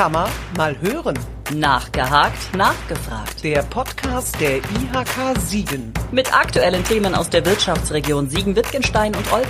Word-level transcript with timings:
Kammer 0.00 0.30
mal 0.56 0.74
hören. 0.80 1.18
Nachgehakt, 1.54 2.56
nachgefragt. 2.56 3.44
Der 3.44 3.62
Podcast 3.64 4.40
der 4.40 4.56
IHK 4.56 5.38
Siegen. 5.38 5.92
Mit 6.10 6.34
aktuellen 6.34 6.82
Themen 6.84 7.14
aus 7.14 7.28
der 7.28 7.44
Wirtschaftsregion 7.44 8.30
Siegen-Wittgenstein 8.30 9.14
und 9.14 9.30
Olpe. 9.30 9.48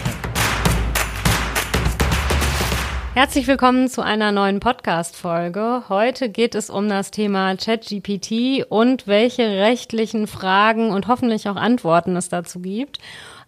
Herzlich 3.15 3.47
willkommen 3.47 3.87
zu 3.87 4.03
einer 4.03 4.33
neuen 4.33 4.59
Podcast-Folge. 4.59 5.85
Heute 5.89 6.29
geht 6.29 6.57
es 6.57 6.69
um 6.69 6.89
das 6.89 7.13
Thema 7.13 7.55
ChatGPT 7.55 8.65
und 8.69 9.07
welche 9.07 9.43
rechtlichen 9.43 10.27
Fragen 10.27 10.91
und 10.91 11.07
hoffentlich 11.07 11.49
auch 11.49 11.55
Antworten 11.55 12.17
es 12.17 12.29
dazu 12.29 12.59
gibt. 12.59 12.99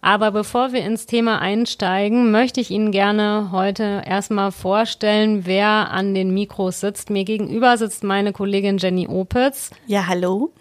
Aber 0.03 0.31
bevor 0.31 0.73
wir 0.73 0.81
ins 0.81 1.05
Thema 1.05 1.39
einsteigen, 1.39 2.29
möchte 2.29 2.59
ich 2.59 2.71
Ihnen 2.71 2.91
gerne 2.91 3.51
heute 3.53 4.01
erstmal 4.05 4.51
vorstellen, 4.51 5.45
wer 5.45 5.91
an 5.91 6.13
den 6.13 6.33
Mikros 6.33 6.81
sitzt. 6.81 7.09
Mir 7.09 7.23
gegenüber 7.23 7.77
sitzt 7.77 8.03
meine 8.03 8.33
Kollegin 8.33 8.77
Jenny 8.79 9.07
Opitz. 9.07 9.71
Ja, 9.87 10.05
hallo. 10.07 10.51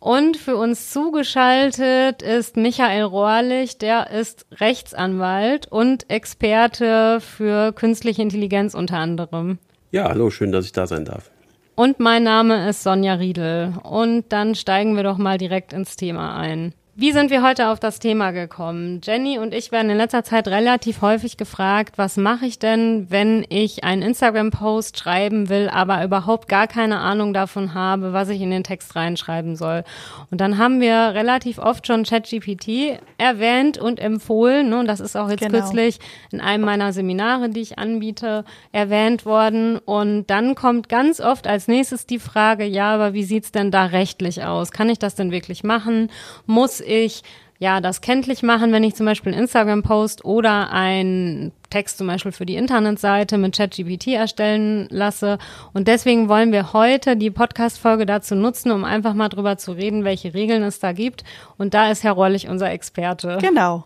Und 0.00 0.36
für 0.36 0.56
uns 0.56 0.90
zugeschaltet 0.90 2.22
ist 2.22 2.56
Michael 2.56 3.04
Rohrlich, 3.04 3.78
der 3.78 4.10
ist 4.10 4.46
Rechtsanwalt 4.58 5.70
und 5.70 6.10
Experte 6.10 7.20
für 7.20 7.70
künstliche 7.72 8.22
Intelligenz 8.22 8.74
unter 8.74 8.96
anderem. 8.96 9.58
Ja, 9.92 10.08
hallo, 10.08 10.30
schön, 10.30 10.50
dass 10.50 10.64
ich 10.64 10.72
da 10.72 10.88
sein 10.88 11.04
darf. 11.04 11.30
Und 11.76 12.00
mein 12.00 12.24
Name 12.24 12.68
ist 12.68 12.82
Sonja 12.82 13.14
Riedel. 13.14 13.72
Und 13.84 14.24
dann 14.30 14.56
steigen 14.56 14.96
wir 14.96 15.04
doch 15.04 15.16
mal 15.16 15.38
direkt 15.38 15.72
ins 15.72 15.96
Thema 15.96 16.36
ein. 16.36 16.74
Wie 17.00 17.12
sind 17.12 17.30
wir 17.30 17.42
heute 17.42 17.70
auf 17.70 17.80
das 17.80 17.98
Thema 17.98 18.30
gekommen? 18.30 19.00
Jenny 19.02 19.38
und 19.38 19.54
ich 19.54 19.72
werden 19.72 19.90
in 19.90 19.96
letzter 19.96 20.22
Zeit 20.22 20.46
relativ 20.48 21.00
häufig 21.00 21.38
gefragt, 21.38 21.96
was 21.96 22.18
mache 22.18 22.44
ich 22.44 22.58
denn, 22.58 23.06
wenn 23.08 23.46
ich 23.48 23.84
einen 23.84 24.02
Instagram-Post 24.02 24.98
schreiben 24.98 25.48
will, 25.48 25.70
aber 25.70 26.04
überhaupt 26.04 26.46
gar 26.46 26.66
keine 26.66 26.98
Ahnung 26.98 27.32
davon 27.32 27.72
habe, 27.72 28.12
was 28.12 28.28
ich 28.28 28.42
in 28.42 28.50
den 28.50 28.64
Text 28.64 28.96
reinschreiben 28.96 29.56
soll. 29.56 29.82
Und 30.30 30.42
dann 30.42 30.58
haben 30.58 30.82
wir 30.82 31.14
relativ 31.14 31.58
oft 31.58 31.86
schon 31.86 32.04
ChatGPT 32.04 33.00
erwähnt 33.16 33.78
und 33.78 33.98
empfohlen. 33.98 34.68
Ne? 34.68 34.80
Und 34.80 34.86
das 34.86 35.00
ist 35.00 35.16
auch 35.16 35.30
jetzt 35.30 35.40
genau. 35.40 35.56
kürzlich 35.56 36.00
in 36.30 36.42
einem 36.42 36.64
meiner 36.64 36.92
Seminare, 36.92 37.48
die 37.48 37.60
ich 37.60 37.78
anbiete, 37.78 38.44
erwähnt 38.72 39.24
worden. 39.24 39.78
Und 39.78 40.26
dann 40.26 40.54
kommt 40.54 40.90
ganz 40.90 41.18
oft 41.18 41.46
als 41.46 41.66
nächstes 41.66 42.04
die 42.04 42.18
Frage, 42.18 42.66
ja, 42.66 42.92
aber 42.92 43.14
wie 43.14 43.24
sieht's 43.24 43.52
denn 43.52 43.70
da 43.70 43.86
rechtlich 43.86 44.44
aus? 44.44 44.70
Kann 44.70 44.90
ich 44.90 44.98
das 44.98 45.14
denn 45.14 45.30
wirklich 45.30 45.64
machen? 45.64 46.10
Muss 46.44 46.82
ich 46.90 47.22
ja 47.60 47.80
das 47.82 48.00
kenntlich 48.00 48.42
machen, 48.42 48.72
wenn 48.72 48.82
ich 48.82 48.94
zum 48.94 49.06
Beispiel 49.06 49.32
einen 49.32 49.42
Instagram-Post 49.42 50.24
oder 50.24 50.72
einen 50.72 51.52
Text 51.68 51.98
zum 51.98 52.06
Beispiel 52.06 52.32
für 52.32 52.46
die 52.46 52.56
Internetseite 52.56 53.36
mit 53.36 53.54
ChatGPT 53.54 54.08
erstellen 54.08 54.88
lasse. 54.90 55.38
Und 55.74 55.86
deswegen 55.86 56.28
wollen 56.30 56.52
wir 56.52 56.72
heute 56.72 57.16
die 57.16 57.30
Podcast-Folge 57.30 58.06
dazu 58.06 58.34
nutzen, 58.34 58.72
um 58.72 58.84
einfach 58.84 59.12
mal 59.12 59.28
drüber 59.28 59.58
zu 59.58 59.72
reden, 59.72 60.04
welche 60.04 60.32
Regeln 60.32 60.62
es 60.62 60.80
da 60.80 60.92
gibt. 60.92 61.22
Und 61.58 61.74
da 61.74 61.90
ist 61.90 62.02
Herr 62.02 62.12
Rollig 62.12 62.48
unser 62.48 62.70
Experte. 62.70 63.38
Genau. 63.42 63.84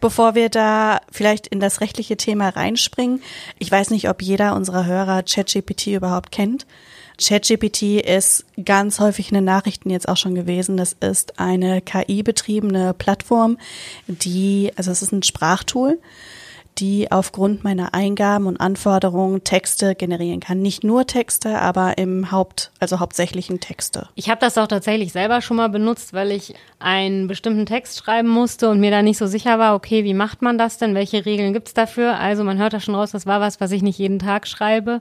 Bevor 0.00 0.36
wir 0.36 0.48
da 0.48 1.00
vielleicht 1.10 1.48
in 1.48 1.58
das 1.58 1.80
rechtliche 1.80 2.16
Thema 2.16 2.50
reinspringen, 2.50 3.20
ich 3.58 3.70
weiß 3.70 3.90
nicht, 3.90 4.08
ob 4.08 4.22
jeder 4.22 4.54
unserer 4.54 4.86
Hörer 4.86 5.24
ChatGPT 5.24 5.88
überhaupt 5.88 6.30
kennt. 6.30 6.64
ChatGPT 7.18 8.00
ist 8.04 8.44
ganz 8.62 9.00
häufig 9.00 9.30
in 9.30 9.36
den 9.36 9.44
Nachrichten 9.44 9.90
jetzt 9.90 10.08
auch 10.08 10.16
schon 10.16 10.34
gewesen. 10.34 10.76
Das 10.76 10.92
ist 10.92 11.38
eine 11.38 11.80
KI-betriebene 11.80 12.94
Plattform, 12.94 13.58
die, 14.06 14.72
also 14.76 14.90
es 14.90 15.02
ist 15.02 15.12
ein 15.12 15.22
Sprachtool, 15.22 15.98
die 16.78 17.10
aufgrund 17.10 17.64
meiner 17.64 17.94
Eingaben 17.94 18.46
und 18.46 18.60
Anforderungen 18.60 19.44
Texte 19.44 19.94
generieren 19.94 20.40
kann. 20.40 20.60
Nicht 20.60 20.84
nur 20.84 21.06
Texte, 21.06 21.58
aber 21.58 21.96
im 21.98 22.30
Haupt, 22.30 22.70
also 22.80 23.00
hauptsächlichen 23.00 23.60
Texte. 23.60 24.08
Ich 24.14 24.28
habe 24.28 24.40
das 24.40 24.58
auch 24.58 24.66
tatsächlich 24.66 25.12
selber 25.12 25.40
schon 25.40 25.56
mal 25.56 25.68
benutzt, 25.68 26.12
weil 26.12 26.32
ich 26.32 26.54
einen 26.78 27.28
bestimmten 27.28 27.66
Text 27.66 27.98
schreiben 27.98 28.28
musste 28.28 28.68
und 28.68 28.80
mir 28.80 28.90
da 28.90 29.02
nicht 29.02 29.18
so 29.18 29.26
sicher 29.26 29.58
war, 29.58 29.74
okay, 29.74 30.04
wie 30.04 30.14
macht 30.14 30.42
man 30.42 30.58
das 30.58 30.78
denn? 30.78 30.94
Welche 30.94 31.24
Regeln 31.24 31.52
gibt's 31.54 31.72
dafür? 31.72 32.18
Also 32.18 32.44
man 32.44 32.58
hört 32.58 32.74
da 32.74 32.80
schon 32.80 32.94
raus, 32.94 33.10
das 33.10 33.26
war 33.26 33.40
was, 33.40 33.60
was 33.60 33.72
ich 33.72 33.82
nicht 33.82 33.98
jeden 33.98 34.18
Tag 34.18 34.46
schreibe. 34.46 35.00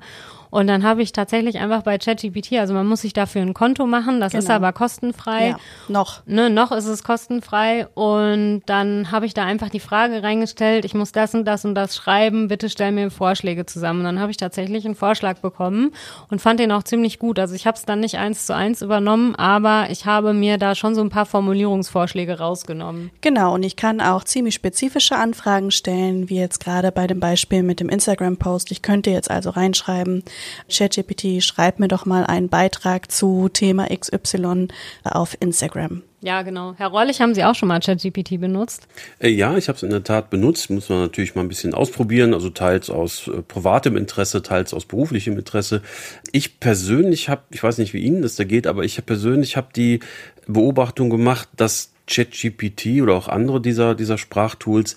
Und 0.56 0.68
dann 0.68 0.86
habe 0.86 1.02
ich 1.02 1.12
tatsächlich 1.12 1.58
einfach 1.58 1.82
bei 1.82 1.98
ChatGPT, 1.98 2.54
also 2.54 2.74
man 2.74 2.88
muss 2.88 3.02
sich 3.02 3.12
dafür 3.12 3.42
ein 3.42 3.54
Konto 3.54 3.86
machen, 3.86 4.22
das 4.22 4.32
genau. 4.32 4.42
ist 4.46 4.50
aber 4.50 4.72
kostenfrei. 4.72 5.50
Ja, 5.50 5.58
noch. 5.90 6.26
Ne, 6.28 6.50
noch 6.50 6.72
ist 6.72 6.86
es 6.86 7.04
kostenfrei. 7.04 7.88
Und 7.94 8.62
dann 8.66 9.12
habe 9.12 9.26
ich 9.26 9.34
da 9.34 9.44
einfach 9.44 9.68
die 9.68 9.82
Frage 9.82 10.24
reingestellt, 10.24 10.86
ich 10.86 10.94
muss 10.94 11.12
das 11.12 11.36
und 11.36 11.44
das 11.44 11.66
und 11.66 11.76
das 11.76 11.94
schreiben, 11.94 12.48
bitte 12.48 12.70
stell 12.70 12.94
mir 12.94 13.12
Vorschläge 13.12 13.66
zusammen. 13.66 14.00
Und 14.00 14.06
dann 14.06 14.22
habe 14.22 14.32
ich 14.32 14.38
tatsächlich 14.38 14.86
einen 14.86 14.96
Vorschlag 14.96 15.40
bekommen 15.40 15.92
und 16.30 16.40
fand 16.40 16.62
den 16.62 16.72
auch 16.72 16.84
ziemlich 16.84 17.20
gut. 17.20 17.38
Also 17.38 17.54
ich 17.54 17.68
habe 17.68 17.76
es 17.76 17.84
dann 17.84 18.00
nicht 18.00 18.18
eins 18.18 18.46
zu 18.46 18.56
eins 18.56 18.82
übernommen, 18.82 19.36
aber 19.36 19.88
ich 19.90 20.06
habe 20.06 20.32
mir 20.32 20.58
da 20.58 20.74
schon 20.74 20.96
so 20.96 21.02
ein 21.02 21.10
paar 21.10 21.26
Formulierungsvorschläge 21.26 22.40
rausgenommen. 22.40 23.12
Genau, 23.20 23.56
und 23.56 23.64
ich 23.64 23.76
kann 23.76 24.00
auch 24.00 24.24
ziemlich 24.24 24.56
spezifische 24.56 25.18
Anfragen 25.18 25.72
stellen, 25.72 26.30
wie 26.30 26.38
jetzt 26.38 26.64
gerade 26.64 26.94
bei 26.94 27.08
dem 27.08 27.20
Beispiel 27.20 27.62
mit 27.62 27.82
dem 27.82 27.90
Instagram-Post. 27.90 28.72
Ich 28.72 28.82
könnte 28.82 29.10
jetzt 29.10 29.30
also 29.30 29.50
reinschreiben, 29.50 30.24
ChatGPT, 30.70 31.44
schreib 31.44 31.80
mir 31.80 31.88
doch 31.88 32.06
mal 32.06 32.26
einen 32.26 32.50
Beitrag 32.50 33.12
zu 33.12 33.50
Thema 33.50 33.88
XY 33.88 34.68
auf 35.04 35.38
Instagram. 35.40 36.02
Ja, 36.26 36.42
genau. 36.42 36.74
Herr 36.78 36.88
Rollich, 36.88 37.22
haben 37.22 37.36
Sie 37.36 37.44
auch 37.44 37.54
schon 37.54 37.68
mal 37.68 37.80
ChatGPT 37.80 38.40
benutzt? 38.40 38.88
Äh, 39.20 39.30
ja, 39.30 39.58
ich 39.58 39.68
habe 39.68 39.76
es 39.76 39.84
in 39.84 39.92
der 39.92 40.04
Tat 40.04 40.32
benutzt. 40.32 40.72
Muss 40.72 40.90
man 40.90 41.00
natürlich 41.02 41.36
mal 41.36 41.42
ein 41.42 41.48
bisschen 41.48 41.76
ausprobieren. 41.76 42.34
Also 42.34 42.50
teils 42.50 42.90
aus 42.90 43.28
äh, 43.28 43.44
privatem 43.44 43.96
Interesse, 43.96 44.42
teils 44.42 44.74
aus 44.74 44.86
beruflichem 44.86 45.38
Interesse. 45.38 45.84
Ich 46.32 46.60
persönlich 46.60 47.30
habe, 47.30 47.44
ich 47.52 47.62
weiß 47.62 47.78
nicht, 47.78 47.94
wie 47.94 48.00
Ihnen 48.00 48.24
das 48.24 48.38
da 48.38 48.44
geht, 48.44 48.66
aber 48.66 48.84
ich 48.84 49.06
persönlich 49.06 49.56
habe 49.56 49.68
die 49.76 50.00
Beobachtung 50.48 51.12
gemacht, 51.12 51.48
dass 51.58 51.94
ChatGPT 52.08 53.02
oder 53.02 53.14
auch 53.14 53.28
andere 53.28 53.62
dieser, 53.62 53.94
dieser 53.94 54.18
Sprachtools 54.18 54.96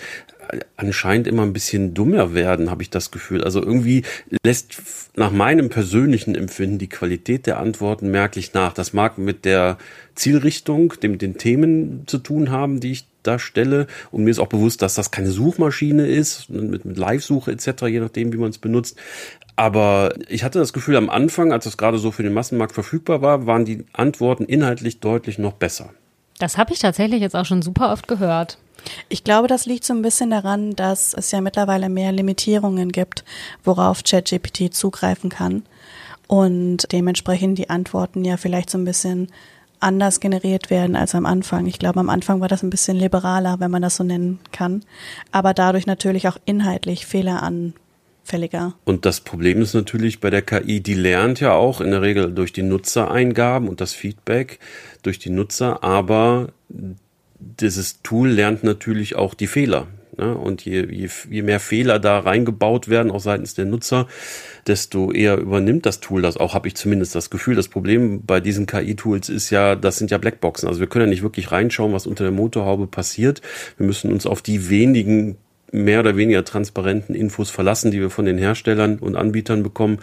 anscheinend 0.76 1.26
immer 1.26 1.42
ein 1.42 1.52
bisschen 1.52 1.94
dummer 1.94 2.34
werden, 2.34 2.70
habe 2.70 2.82
ich 2.82 2.90
das 2.90 3.10
Gefühl. 3.10 3.44
Also 3.44 3.62
irgendwie 3.62 4.02
lässt 4.44 4.80
nach 5.16 5.30
meinem 5.30 5.68
persönlichen 5.68 6.34
Empfinden 6.34 6.78
die 6.78 6.88
Qualität 6.88 7.46
der 7.46 7.58
Antworten 7.58 8.10
merklich 8.10 8.54
nach. 8.54 8.72
Das 8.72 8.92
mag 8.92 9.18
mit 9.18 9.44
der 9.44 9.78
Zielrichtung, 10.14 10.94
dem, 11.02 11.18
den 11.18 11.38
Themen 11.38 12.04
zu 12.06 12.18
tun 12.18 12.50
haben, 12.50 12.80
die 12.80 12.92
ich 12.92 13.06
da 13.22 13.38
stelle. 13.38 13.86
Und 14.10 14.24
mir 14.24 14.30
ist 14.30 14.38
auch 14.38 14.48
bewusst, 14.48 14.82
dass 14.82 14.94
das 14.94 15.10
keine 15.10 15.30
Suchmaschine 15.30 16.06
ist, 16.06 16.50
mit, 16.50 16.84
mit 16.84 16.96
Live-Suche 16.96 17.52
etc., 17.52 17.82
je 17.86 18.00
nachdem, 18.00 18.32
wie 18.32 18.38
man 18.38 18.50
es 18.50 18.58
benutzt. 18.58 18.96
Aber 19.56 20.14
ich 20.28 20.44
hatte 20.44 20.60
das 20.60 20.72
Gefühl, 20.72 20.96
am 20.96 21.10
Anfang, 21.10 21.52
als 21.52 21.64
das 21.64 21.76
gerade 21.76 21.98
so 21.98 22.12
für 22.12 22.22
den 22.22 22.32
Massenmarkt 22.32 22.74
verfügbar 22.74 23.22
war, 23.22 23.46
waren 23.46 23.64
die 23.64 23.84
Antworten 23.92 24.44
inhaltlich 24.44 25.00
deutlich 25.00 25.38
noch 25.38 25.54
besser. 25.54 25.90
Das 26.38 26.56
habe 26.56 26.72
ich 26.72 26.78
tatsächlich 26.78 27.20
jetzt 27.20 27.34
auch 27.34 27.44
schon 27.44 27.62
super 27.62 27.92
oft 27.92 28.06
gehört. 28.06 28.58
Ich 29.08 29.24
glaube, 29.24 29.48
das 29.48 29.66
liegt 29.66 29.84
so 29.84 29.92
ein 29.92 30.02
bisschen 30.02 30.30
daran, 30.30 30.76
dass 30.76 31.14
es 31.14 31.30
ja 31.30 31.40
mittlerweile 31.40 31.88
mehr 31.88 32.12
Limitierungen 32.12 32.92
gibt, 32.92 33.24
worauf 33.64 34.02
ChatGPT 34.02 34.72
zugreifen 34.72 35.30
kann 35.30 35.64
und 36.26 36.92
dementsprechend 36.92 37.58
die 37.58 37.70
Antworten 37.70 38.24
ja 38.24 38.36
vielleicht 38.36 38.70
so 38.70 38.78
ein 38.78 38.84
bisschen 38.84 39.28
anders 39.80 40.20
generiert 40.20 40.70
werden 40.70 40.96
als 40.96 41.14
am 41.14 41.26
Anfang. 41.26 41.66
Ich 41.66 41.78
glaube, 41.78 42.00
am 42.00 42.10
Anfang 42.10 42.40
war 42.40 42.48
das 42.48 42.62
ein 42.62 42.70
bisschen 42.70 42.96
liberaler, 42.96 43.60
wenn 43.60 43.70
man 43.70 43.82
das 43.82 43.96
so 43.96 44.04
nennen 44.04 44.38
kann, 44.52 44.84
aber 45.32 45.54
dadurch 45.54 45.86
natürlich 45.86 46.28
auch 46.28 46.36
inhaltlich 46.44 47.06
fehleranfälliger. 47.06 48.74
Und 48.84 49.06
das 49.06 49.20
Problem 49.20 49.62
ist 49.62 49.74
natürlich 49.74 50.20
bei 50.20 50.30
der 50.30 50.42
KI, 50.42 50.80
die 50.80 50.94
lernt 50.94 51.40
ja 51.40 51.52
auch 51.52 51.80
in 51.80 51.90
der 51.90 52.02
Regel 52.02 52.32
durch 52.32 52.52
die 52.52 52.62
Nutzereingaben 52.62 53.68
und 53.68 53.80
das 53.80 53.92
Feedback 53.92 54.58
durch 55.02 55.18
die 55.18 55.30
Nutzer, 55.30 55.82
aber 55.84 56.48
dieses 57.38 58.02
Tool 58.02 58.28
lernt 58.28 58.64
natürlich 58.64 59.16
auch 59.16 59.34
die 59.34 59.46
Fehler. 59.46 59.86
Ne? 60.18 60.36
Und 60.36 60.64
je, 60.64 60.86
je, 60.90 61.08
je 61.30 61.42
mehr 61.42 61.60
Fehler 61.60 61.98
da 61.98 62.18
reingebaut 62.18 62.88
werden, 62.88 63.10
auch 63.10 63.20
seitens 63.20 63.54
der 63.54 63.64
Nutzer, 63.64 64.08
desto 64.66 65.12
eher 65.12 65.38
übernimmt 65.38 65.86
das 65.86 66.00
Tool 66.00 66.22
das 66.22 66.36
auch, 66.36 66.54
habe 66.54 66.68
ich 66.68 66.74
zumindest 66.74 67.14
das 67.14 67.30
Gefühl. 67.30 67.54
Das 67.54 67.68
Problem 67.68 68.22
bei 68.26 68.40
diesen 68.40 68.66
KI-Tools 68.66 69.28
ist 69.28 69.50
ja, 69.50 69.76
das 69.76 69.96
sind 69.96 70.10
ja 70.10 70.18
Blackboxen. 70.18 70.68
Also 70.68 70.80
wir 70.80 70.88
können 70.88 71.06
ja 71.06 71.10
nicht 71.10 71.22
wirklich 71.22 71.52
reinschauen, 71.52 71.92
was 71.92 72.06
unter 72.06 72.24
der 72.24 72.32
Motorhaube 72.32 72.86
passiert. 72.88 73.40
Wir 73.76 73.86
müssen 73.86 74.12
uns 74.12 74.26
auf 74.26 74.42
die 74.42 74.68
wenigen 74.68 75.38
mehr 75.70 76.00
oder 76.00 76.16
weniger 76.16 76.44
transparenten 76.44 77.14
Infos 77.14 77.50
verlassen, 77.50 77.90
die 77.90 78.00
wir 78.00 78.10
von 78.10 78.24
den 78.24 78.38
Herstellern 78.38 78.98
und 78.98 79.16
Anbietern 79.16 79.62
bekommen. 79.62 79.98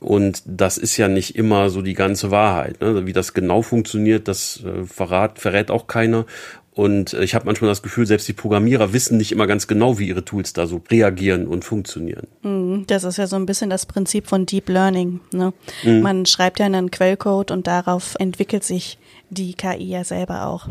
Und 0.00 0.42
das 0.46 0.78
ist 0.78 0.96
ja 0.96 1.08
nicht 1.08 1.36
immer 1.36 1.70
so 1.70 1.82
die 1.82 1.94
ganze 1.94 2.30
Wahrheit. 2.30 2.80
Ne? 2.80 3.06
Wie 3.06 3.12
das 3.12 3.34
genau 3.34 3.62
funktioniert, 3.62 4.28
das 4.28 4.64
äh, 4.64 4.84
verrat, 4.84 5.38
verrät 5.38 5.70
auch 5.70 5.86
keiner. 5.86 6.26
Und 6.72 7.14
äh, 7.14 7.24
ich 7.24 7.34
habe 7.34 7.46
manchmal 7.46 7.68
das 7.68 7.82
Gefühl, 7.82 8.06
selbst 8.06 8.28
die 8.28 8.32
Programmierer 8.32 8.92
wissen 8.92 9.16
nicht 9.16 9.32
immer 9.32 9.46
ganz 9.46 9.66
genau, 9.66 9.98
wie 9.98 10.08
ihre 10.08 10.24
Tools 10.24 10.52
da 10.52 10.66
so 10.66 10.82
reagieren 10.90 11.46
und 11.46 11.64
funktionieren. 11.64 12.26
Mhm, 12.42 12.84
das 12.86 13.04
ist 13.04 13.16
ja 13.16 13.26
so 13.26 13.36
ein 13.36 13.46
bisschen 13.46 13.70
das 13.70 13.86
Prinzip 13.86 14.28
von 14.28 14.46
Deep 14.46 14.68
Learning. 14.68 15.20
Ne? 15.32 15.52
Mhm. 15.82 16.00
Man 16.00 16.26
schreibt 16.26 16.60
ja 16.60 16.66
einen 16.66 16.90
Quellcode 16.90 17.50
und 17.50 17.66
darauf 17.66 18.14
entwickelt 18.18 18.64
sich 18.64 18.98
die 19.30 19.54
KI 19.54 19.84
ja 19.84 20.04
selber 20.04 20.46
auch. 20.46 20.68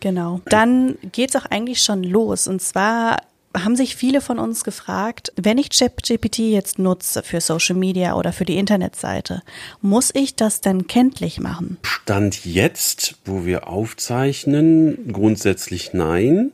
Genau. 0.00 0.40
Dann 0.46 0.98
geht's 1.12 1.36
auch 1.36 1.46
eigentlich 1.46 1.80
schon 1.80 2.02
los. 2.02 2.48
Und 2.48 2.60
zwar 2.60 3.18
haben 3.56 3.76
sich 3.76 3.96
viele 3.96 4.20
von 4.20 4.38
uns 4.38 4.64
gefragt, 4.64 5.32
wenn 5.36 5.58
ich 5.58 5.70
ChatGPT 5.70 6.38
jetzt 6.38 6.78
nutze 6.78 7.22
für 7.22 7.40
Social 7.40 7.76
Media 7.76 8.14
oder 8.14 8.32
für 8.32 8.44
die 8.44 8.58
Internetseite, 8.58 9.42
muss 9.80 10.10
ich 10.14 10.36
das 10.36 10.60
denn 10.60 10.86
kenntlich 10.86 11.40
machen? 11.40 11.78
Stand 11.82 12.44
jetzt, 12.44 13.16
wo 13.24 13.44
wir 13.44 13.68
aufzeichnen, 13.68 15.12
grundsätzlich 15.12 15.92
nein. 15.92 16.52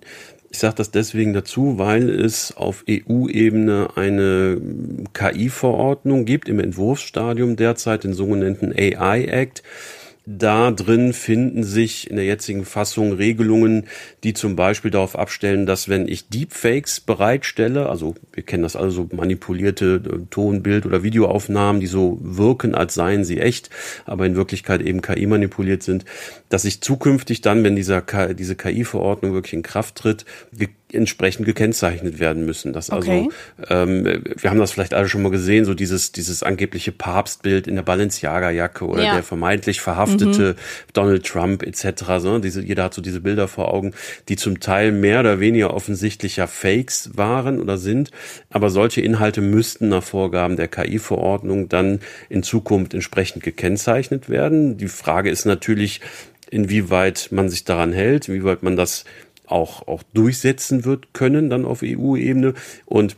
Ich 0.50 0.59
sage 0.59 0.77
das 0.77 0.91
deswegen 0.91 1.35
dazu, 1.35 1.79
weil 1.79 2.09
es 2.09 2.56
auf 2.56 2.85
EU-Ebene 2.89 3.91
eine 3.97 4.61
KI-Verordnung 5.12 6.25
gibt 6.25 6.49
im 6.49 6.59
Entwurfsstadium 6.59 7.56
derzeit, 7.56 8.05
den 8.05 8.15
sogenannten 8.15 8.73
AI 8.73 9.25
Act 9.25 9.62
da 10.31 10.71
drin 10.73 11.15
finden 11.15 11.65
sich 11.65 12.11
in 12.11 12.17
der 12.17 12.27
jetzigen 12.27 12.67
Fassung 12.67 13.13
Regelungen, 13.13 13.87
die 14.25 14.35
zum 14.35 14.57
Beispiel 14.57 14.91
darauf 14.91 15.19
abstellen, 15.19 15.65
dass 15.65 15.89
wenn 15.89 16.07
ich 16.07 16.29
Deepfakes 16.29 17.01
bereitstelle, 17.01 17.89
also 17.89 18.15
wir 18.35 18.43
kennen 18.43 18.63
das 18.63 18.77
also 18.77 19.09
manipulierte 19.11 20.03
äh, 20.05 20.27
Ton, 20.29 20.63
Bild 20.63 20.85
oder 20.85 21.03
Videoaufnahmen, 21.03 21.81
die 21.81 21.87
so 21.87 22.19
wirken, 22.21 22.75
als 22.75 22.93
seien 22.93 23.25
sie 23.25 23.41
echt, 23.41 23.71
aber 24.05 24.27
in 24.27 24.37
Wirklichkeit 24.37 24.83
eben 24.83 25.01
KI 25.01 25.27
manipuliert 25.27 25.83
sind, 25.83 26.05
dass 26.51 26.67
ich 26.67 26.83
zukünftig 26.83 27.41
dann, 27.41 27.65
wenn 27.65 27.75
dieser, 27.75 28.03
diese 28.35 28.55
KI-Verordnung 28.55 29.33
wirklich 29.33 29.55
in 29.55 29.63
Kraft 29.63 29.95
tritt, 29.95 30.27
entsprechend 30.93 31.44
gekennzeichnet 31.44 32.19
werden 32.19 32.46
müssen. 32.46 32.73
Das 32.73 32.90
also, 32.90 33.11
okay. 33.11 33.29
ähm, 33.69 34.23
wir 34.37 34.50
haben 34.50 34.58
das 34.58 34.70
vielleicht 34.70 34.94
alle 34.94 35.08
schon 35.08 35.23
mal 35.23 35.31
gesehen, 35.31 35.64
so 35.64 35.75
dieses, 35.75 36.12
dieses 36.12 36.43
angebliche 36.43 36.93
Papstbild 36.93 37.67
in 37.67 37.75
der 37.75 37.82
Balenciaga-Jacke 37.82 38.87
oder 38.87 39.02
ja. 39.02 39.14
der 39.14 39.23
vermeintlich 39.23 39.81
verhaftete 39.81 40.55
mhm. 40.55 40.93
Donald 40.94 41.26
Trump 41.26 41.62
etc. 41.62 42.05
So, 42.19 42.38
diese, 42.38 42.62
jeder 42.62 42.85
hat 42.85 42.94
so 42.94 43.02
diese 43.02 43.20
Bilder 43.20 43.49
vor 43.49 43.73
Augen, 43.73 43.93
die 44.29 44.37
zum 44.37 44.61
Teil 44.61 44.93
mehr 44.93 45.20
oder 45.20 45.40
weniger 45.40 45.75
offensichtlicher 45.75 46.49
Fakes 46.49 47.11
waren 47.14 47.61
oder 47.61 47.76
sind. 47.76 48.11
Aber 48.50 48.70
solche 48.70 49.02
Inhalte 49.02 49.43
müssten 49.43 49.88
nach 49.88 50.02
Vorgaben 50.02 50.56
der 50.56 50.69
KI-Verordnung 50.69 51.69
dann 51.69 52.00
in 52.31 52.43
Zukunft 52.43 52.94
entsprechend 52.94 53.43
gekennzeichnet 53.43 54.31
werden. 54.31 54.79
Die 54.79 54.88
Frage 54.88 55.29
ist 55.29 55.44
natürlich, 55.44 56.00
inwieweit 56.50 57.29
man 57.31 57.49
sich 57.49 57.64
daran 57.64 57.93
hält, 57.93 58.29
inwieweit 58.29 58.62
man 58.62 58.76
das 58.76 59.05
auch, 59.50 59.87
auch 59.89 60.03
durchsetzen 60.15 60.85
wird 60.85 61.15
können 61.15 61.50
dann 61.50 61.65
auf 61.65 61.83
EU-Ebene. 61.83 62.55
Und 62.87 63.17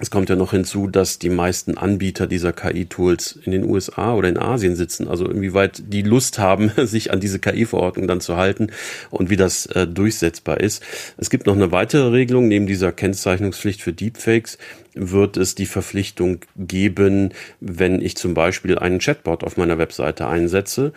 es 0.00 0.10
kommt 0.10 0.30
ja 0.30 0.36
noch 0.36 0.52
hinzu, 0.52 0.86
dass 0.86 1.18
die 1.18 1.28
meisten 1.28 1.76
Anbieter 1.76 2.26
dieser 2.26 2.54
KI-Tools 2.54 3.38
in 3.44 3.52
den 3.52 3.64
USA 3.64 4.14
oder 4.14 4.30
in 4.30 4.38
Asien 4.38 4.74
sitzen. 4.74 5.08
Also 5.08 5.28
inwieweit 5.28 5.82
die 5.92 6.00
Lust 6.00 6.38
haben, 6.38 6.72
sich 6.86 7.12
an 7.12 7.20
diese 7.20 7.38
KI-Verordnung 7.38 8.08
dann 8.08 8.22
zu 8.22 8.38
halten 8.38 8.68
und 9.10 9.28
wie 9.28 9.36
das 9.36 9.66
äh, 9.66 9.86
durchsetzbar 9.86 10.58
ist. 10.60 10.82
Es 11.18 11.28
gibt 11.28 11.46
noch 11.46 11.54
eine 11.54 11.70
weitere 11.70 12.08
Regelung. 12.08 12.48
Neben 12.48 12.66
dieser 12.66 12.92
Kennzeichnungspflicht 12.92 13.82
für 13.82 13.92
Deepfakes 13.92 14.56
wird 14.94 15.36
es 15.36 15.54
die 15.54 15.66
Verpflichtung 15.66 16.40
geben, 16.56 17.34
wenn 17.60 18.00
ich 18.00 18.16
zum 18.16 18.32
Beispiel 18.32 18.78
einen 18.78 19.00
Chatbot 19.00 19.44
auf 19.44 19.58
meiner 19.58 19.76
Webseite 19.76 20.26
einsetze, 20.26 20.94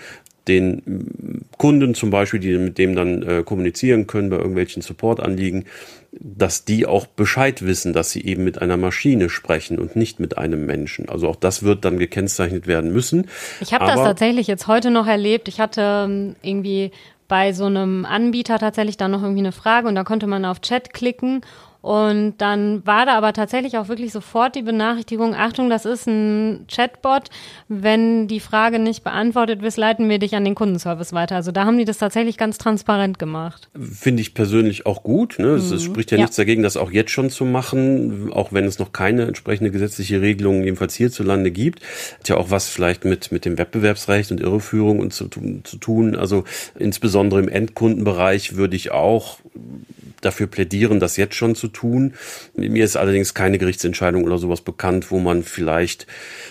den 0.47 1.45
Kunden 1.57 1.95
zum 1.95 2.09
Beispiel, 2.09 2.39
die 2.39 2.57
mit 2.57 2.77
dem 2.77 2.95
dann 2.95 3.23
äh, 3.23 3.43
kommunizieren 3.43 4.07
können 4.07 4.29
bei 4.29 4.37
irgendwelchen 4.37 4.81
Supportanliegen, 4.81 5.65
dass 6.11 6.65
die 6.65 6.85
auch 6.85 7.07
Bescheid 7.07 7.65
wissen, 7.65 7.93
dass 7.93 8.11
sie 8.11 8.23
eben 8.23 8.43
mit 8.43 8.61
einer 8.61 8.77
Maschine 8.77 9.29
sprechen 9.29 9.79
und 9.79 9.95
nicht 9.95 10.19
mit 10.19 10.37
einem 10.37 10.65
Menschen. 10.65 11.09
Also 11.09 11.27
auch 11.27 11.35
das 11.35 11.63
wird 11.63 11.85
dann 11.85 11.97
gekennzeichnet 11.97 12.67
werden 12.67 12.91
müssen. 12.91 13.27
Ich 13.61 13.73
habe 13.73 13.85
das 13.85 13.95
tatsächlich 13.95 14.47
jetzt 14.47 14.67
heute 14.67 14.91
noch 14.91 15.07
erlebt. 15.07 15.47
Ich 15.47 15.59
hatte 15.59 16.05
ähm, 16.07 16.35
irgendwie 16.41 16.91
bei 17.27 17.53
so 17.53 17.65
einem 17.65 18.05
Anbieter 18.05 18.59
tatsächlich 18.59 18.97
dann 18.97 19.11
noch 19.11 19.23
irgendwie 19.23 19.39
eine 19.39 19.51
Frage 19.51 19.87
und 19.87 19.95
da 19.95 20.03
konnte 20.03 20.27
man 20.27 20.45
auf 20.45 20.61
Chat 20.61 20.93
klicken 20.93 21.41
und 21.83 22.35
dann 22.37 22.81
war 22.87 23.05
da 23.05 23.17
aber 23.17 23.33
tatsächlich 23.33 23.77
auch 23.77 23.89
wirklich 23.89 24.13
sofort 24.13 24.55
die 24.55 24.61
Benachrichtigung, 24.61 25.35
Achtung, 25.35 25.69
das 25.69 25.83
ist 25.83 26.07
ein 26.07 26.65
Chatbot. 26.73 27.23
Wenn 27.67 28.29
die 28.29 28.39
Frage 28.39 28.79
nicht 28.79 29.03
beantwortet 29.03 29.61
wird, 29.61 29.75
leiten 29.75 30.07
wir 30.07 30.17
dich 30.17 30.33
an 30.33 30.45
den 30.45 30.55
Kundenservice 30.55 31.11
weiter. 31.11 31.35
Also 31.35 31.51
da 31.51 31.65
haben 31.65 31.77
die 31.77 31.83
das 31.83 31.97
tatsächlich 31.97 32.37
ganz 32.37 32.57
transparent 32.57 33.19
gemacht. 33.19 33.69
Finde 33.77 34.21
ich 34.21 34.33
persönlich 34.33 34.85
auch 34.85 35.03
gut. 35.03 35.39
Ne? 35.39 35.47
Es, 35.55 35.71
mhm. 35.71 35.79
spricht 35.79 36.11
ja, 36.11 36.17
ja, 36.17 36.23
nichts 36.23 36.37
dagegen, 36.37 36.63
das 36.63 36.77
auch 36.77 36.89
jetzt 36.89 37.11
schon 37.11 37.29
zu 37.29 37.43
machen, 37.43 38.31
auch 38.31 38.53
wenn 38.53 38.63
es 38.63 38.79
noch 38.79 38.93
keine 38.93 39.23
entsprechende 39.23 39.69
gesetzliche 39.69 40.21
Regelung 40.21 40.63
jedenfalls 40.63 40.95
hierzulande 40.95 41.51
gibt. 41.51 41.81
Hat 42.19 42.29
ja 42.29 42.37
auch 42.37 42.49
was 42.49 42.69
vielleicht 42.69 43.03
mit, 43.03 43.33
mit 43.33 43.43
dem 43.43 43.57
Wettbewerbsrecht 43.57 44.31
und 44.31 44.39
Irreführung 44.39 44.99
und 45.01 45.11
zu, 45.11 45.27
zu 45.27 45.77
tun. 45.77 46.15
Also 46.15 46.45
insbesondere 46.79 47.41
im 47.41 47.49
Endkundenbereich 47.49 48.55
würde 48.55 48.77
ich 48.77 48.91
auch 48.91 49.39
dafür 50.25 50.47
plädieren, 50.47 50.99
das 50.99 51.17
jetzt 51.17 51.35
schon 51.35 51.55
zu 51.55 51.67
tun. 51.67 52.13
Mir 52.55 52.85
ist 52.85 52.95
allerdings 52.95 53.33
keine 53.33 53.57
Gerichtsentscheidung 53.57 54.23
oder 54.23 54.37
sowas 54.37 54.61
bekannt, 54.61 55.11
wo 55.11 55.19
man 55.19 55.43
vielleicht 55.43 56.07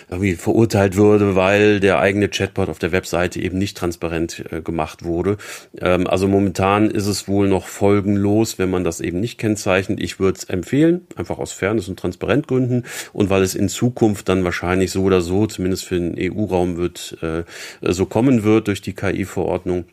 irgendwie 0.09 0.35
verurteilt 0.35 0.95
würde, 0.95 1.35
weil 1.35 1.79
der 1.79 1.99
eigene 1.99 2.29
Chatbot 2.29 2.69
auf 2.69 2.79
der 2.79 2.91
Webseite 2.91 3.41
eben 3.41 3.57
nicht 3.57 3.77
transparent 3.77 4.43
äh, 4.51 4.61
gemacht 4.61 5.03
wurde. 5.03 5.37
Ähm, 5.79 6.07
also 6.07 6.27
momentan 6.27 6.89
ist 6.89 7.07
es 7.07 7.27
wohl 7.27 7.47
noch 7.47 7.67
folgenlos, 7.67 8.59
wenn 8.59 8.69
man 8.69 8.83
das 8.83 9.01
eben 9.01 9.19
nicht 9.19 9.37
kennzeichnet. 9.37 10.01
Ich 10.01 10.19
würde 10.19 10.37
es 10.37 10.43
empfehlen, 10.45 11.07
einfach 11.15 11.39
aus 11.39 11.51
Fairness 11.51 11.87
und 11.87 11.99
Transparentgründen 11.99 12.85
und 13.13 13.29
weil 13.29 13.41
es 13.41 13.55
in 13.55 13.69
Zukunft 13.69 14.29
dann 14.29 14.43
wahrscheinlich 14.43 14.91
so 14.91 15.03
oder 15.03 15.21
so, 15.21 15.47
zumindest 15.47 15.85
für 15.85 15.99
den 15.99 16.15
EU-Raum 16.17 16.77
wird, 16.77 17.17
äh, 17.21 17.43
so 17.81 18.05
kommen 18.05 18.43
wird 18.43 18.67
durch 18.67 18.81
die 18.81 18.93
KI-Verordnung. 18.93 19.85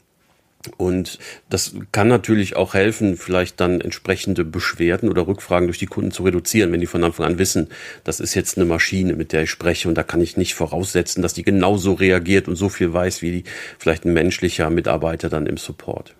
Und 0.77 1.19
das 1.49 1.75
kann 1.91 2.09
natürlich 2.09 2.55
auch 2.55 2.75
helfen, 2.75 3.17
vielleicht 3.17 3.61
dann 3.61 3.81
entsprechende 3.81 4.45
Beschwerden 4.45 5.09
oder 5.09 5.27
Rückfragen 5.27 5.69
durch 5.69 5.79
die 5.79 5.87
Kunden 5.87 6.11
zu 6.11 6.23
reduzieren, 6.23 6.71
wenn 6.71 6.81
die 6.81 6.87
von 6.87 7.03
Anfang 7.03 7.27
an 7.27 7.39
wissen, 7.39 7.69
das 8.05 8.21
ist 8.21 8.35
jetzt 8.35 8.59
eine 8.59 8.67
Maschine, 8.67 9.15
mit 9.15 9.33
der 9.33 9.45
ich 9.45 9.51
spreche 9.51 9.89
und 9.89 9.95
da 9.95 10.03
kann 10.03 10.21
ich 10.21 10.37
nicht 10.37 10.55
voraussetzen, 10.55 11.23
dass 11.23 11.33
die 11.33 11.45
genauso 11.45 11.95
reagiert 11.95 12.47
und 12.47 12.57
so 12.57 12.69
viel 12.69 12.93
weiß 12.93 13.23
wie 13.23 13.45
vielleicht 13.79 14.05
ein 14.05 14.13
menschlicher 14.13 14.69
Mitarbeiter 14.69 15.31
dann 15.31 15.47
im 15.47 15.57
Support. 15.57 16.15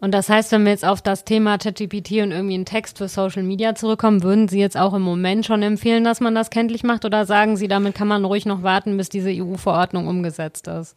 Und 0.00 0.12
das 0.12 0.28
heißt, 0.28 0.52
wenn 0.52 0.64
wir 0.64 0.70
jetzt 0.70 0.84
auf 0.84 1.02
das 1.02 1.24
Thema 1.24 1.58
ChatGPT 1.58 2.12
und 2.22 2.30
irgendwie 2.30 2.54
einen 2.54 2.64
Text 2.66 2.98
für 2.98 3.08
Social 3.08 3.42
Media 3.42 3.74
zurückkommen, 3.74 4.22
würden 4.22 4.46
Sie 4.46 4.60
jetzt 4.60 4.76
auch 4.76 4.94
im 4.94 5.02
Moment 5.02 5.44
schon 5.44 5.62
empfehlen, 5.62 6.04
dass 6.04 6.20
man 6.20 6.34
das 6.34 6.50
kenntlich 6.50 6.84
macht 6.84 7.04
oder 7.04 7.26
sagen 7.26 7.56
Sie, 7.56 7.66
damit 7.66 7.96
kann 7.96 8.06
man 8.06 8.24
ruhig 8.24 8.46
noch 8.46 8.62
warten, 8.62 8.96
bis 8.96 9.08
diese 9.08 9.30
EU-Verordnung 9.30 10.06
umgesetzt 10.06 10.68
ist? 10.68 10.94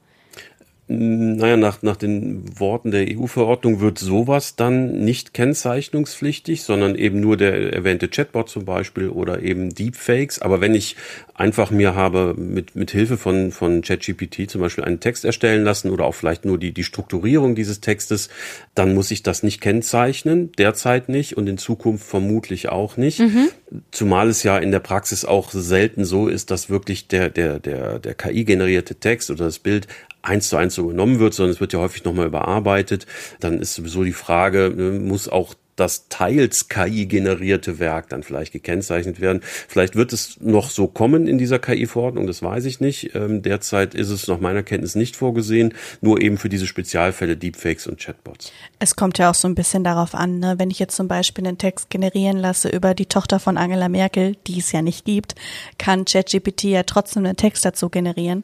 Naja, 0.93 1.55
nach, 1.55 1.81
nach 1.81 1.95
den 1.95 2.43
Worten 2.59 2.91
der 2.91 3.05
EU-Verordnung 3.09 3.79
wird 3.79 3.97
sowas 3.97 4.55
dann 4.55 5.03
nicht 5.05 5.33
kennzeichnungspflichtig, 5.33 6.63
sondern 6.63 6.95
eben 6.95 7.19
nur 7.19 7.37
der 7.37 7.71
erwähnte 7.71 8.09
Chatbot 8.09 8.49
zum 8.49 8.65
Beispiel 8.65 9.07
oder 9.07 9.41
eben 9.41 9.73
Deepfakes. 9.73 10.41
Aber 10.41 10.59
wenn 10.59 10.75
ich 10.75 10.97
einfach 11.33 11.71
mir 11.71 11.95
habe 11.95 12.35
mit, 12.37 12.75
mit 12.75 12.91
Hilfe 12.91 13.17
von, 13.17 13.51
von 13.51 13.81
ChatGPT 13.81 14.49
zum 14.49 14.61
Beispiel 14.61 14.83
einen 14.83 14.99
Text 14.99 15.23
erstellen 15.23 15.63
lassen 15.63 15.89
oder 15.89 16.05
auch 16.05 16.15
vielleicht 16.15 16.45
nur 16.45 16.57
die, 16.57 16.73
die 16.73 16.83
Strukturierung 16.83 17.55
dieses 17.55 17.79
Textes, 17.79 18.29
dann 18.75 18.93
muss 18.93 19.11
ich 19.11 19.23
das 19.23 19.43
nicht 19.43 19.61
kennzeichnen, 19.61 20.51
derzeit 20.57 21.09
nicht 21.09 21.37
und 21.37 21.47
in 21.47 21.57
Zukunft 21.57 22.05
vermutlich 22.05 22.69
auch 22.69 22.97
nicht. 22.97 23.19
Mhm. 23.19 23.49
Zumal 23.91 24.29
es 24.29 24.43
ja 24.43 24.57
in 24.57 24.71
der 24.71 24.79
Praxis 24.79 25.23
auch 25.23 25.51
selten 25.51 26.03
so 26.03 26.27
ist, 26.27 26.51
dass 26.51 26.69
wirklich 26.69 27.07
der, 27.07 27.29
der, 27.29 27.59
der, 27.59 27.99
der 27.99 28.13
KI-generierte 28.13 28.95
Text 28.95 29.31
oder 29.31 29.45
das 29.45 29.59
Bild 29.59 29.87
eins 30.21 30.49
zu 30.49 30.57
eins 30.57 30.75
so 30.75 30.80
genommen 30.87 31.19
wird, 31.19 31.33
sondern 31.33 31.53
es 31.53 31.61
wird 31.61 31.73
ja 31.73 31.79
häufig 31.79 32.03
nochmal 32.03 32.27
überarbeitet. 32.27 33.05
Dann 33.39 33.59
ist 33.59 33.73
sowieso 33.73 34.03
die 34.03 34.13
Frage, 34.13 34.73
ne, 34.75 34.91
muss 34.91 35.27
auch 35.27 35.55
das 35.75 36.07
teils 36.09 36.67
KI-generierte 36.67 37.79
Werk 37.79 38.09
dann 38.09 38.23
vielleicht 38.23 38.53
gekennzeichnet 38.53 39.19
werden. 39.19 39.41
Vielleicht 39.43 39.95
wird 39.95 40.13
es 40.13 40.39
noch 40.39 40.69
so 40.69 40.87
kommen 40.87 41.27
in 41.27 41.37
dieser 41.37 41.59
KI-Verordnung, 41.59 42.27
das 42.27 42.43
weiß 42.43 42.65
ich 42.65 42.79
nicht. 42.79 43.15
Ähm, 43.15 43.41
derzeit 43.41 43.95
ist 43.95 44.09
es 44.09 44.27
nach 44.27 44.39
meiner 44.39 44.63
Kenntnis 44.63 44.95
nicht 44.95 45.15
vorgesehen, 45.15 45.73
nur 46.01 46.21
eben 46.21 46.37
für 46.37 46.49
diese 46.49 46.67
Spezialfälle 46.67 47.35
Deepfakes 47.35 47.87
und 47.87 47.99
Chatbots. 47.99 48.51
Es 48.79 48.95
kommt 48.95 49.17
ja 49.17 49.31
auch 49.31 49.35
so 49.35 49.47
ein 49.47 49.55
bisschen 49.55 49.83
darauf 49.83 50.13
an, 50.13 50.39
ne? 50.39 50.55
wenn 50.59 50.69
ich 50.69 50.79
jetzt 50.79 50.95
zum 50.95 51.07
Beispiel 51.07 51.47
einen 51.47 51.57
Text 51.57 51.89
generieren 51.89 52.37
lasse 52.37 52.69
über 52.69 52.93
die 52.93 53.07
Tochter 53.07 53.39
von 53.39 53.57
Angela 53.57 53.89
Merkel, 53.89 54.35
die 54.47 54.59
es 54.59 54.71
ja 54.71 54.81
nicht 54.81 55.05
gibt, 55.05 55.35
kann 55.79 56.05
ChatGPT 56.05 56.65
ja 56.65 56.83
trotzdem 56.83 57.25
einen 57.25 57.37
Text 57.37 57.65
dazu 57.65 57.89
generieren. 57.89 58.43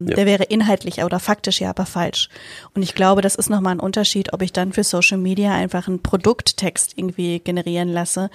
Ja. 0.00 0.16
Der 0.16 0.26
wäre 0.26 0.42
inhaltlich 0.42 1.04
oder 1.04 1.20
faktisch 1.20 1.60
ja 1.60 1.70
aber 1.70 1.86
falsch. 1.86 2.28
Und 2.74 2.82
ich 2.82 2.96
glaube, 2.96 3.22
das 3.22 3.36
ist 3.36 3.48
nochmal 3.48 3.76
ein 3.76 3.80
Unterschied, 3.80 4.32
ob 4.32 4.42
ich 4.42 4.52
dann 4.52 4.72
für 4.72 4.82
Social 4.82 5.18
Media 5.18 5.54
einfach 5.54 5.86
einen 5.86 6.02
Produkttext 6.02 6.94
irgendwie 6.96 7.38
generieren 7.38 7.88
lasse. 7.88 8.28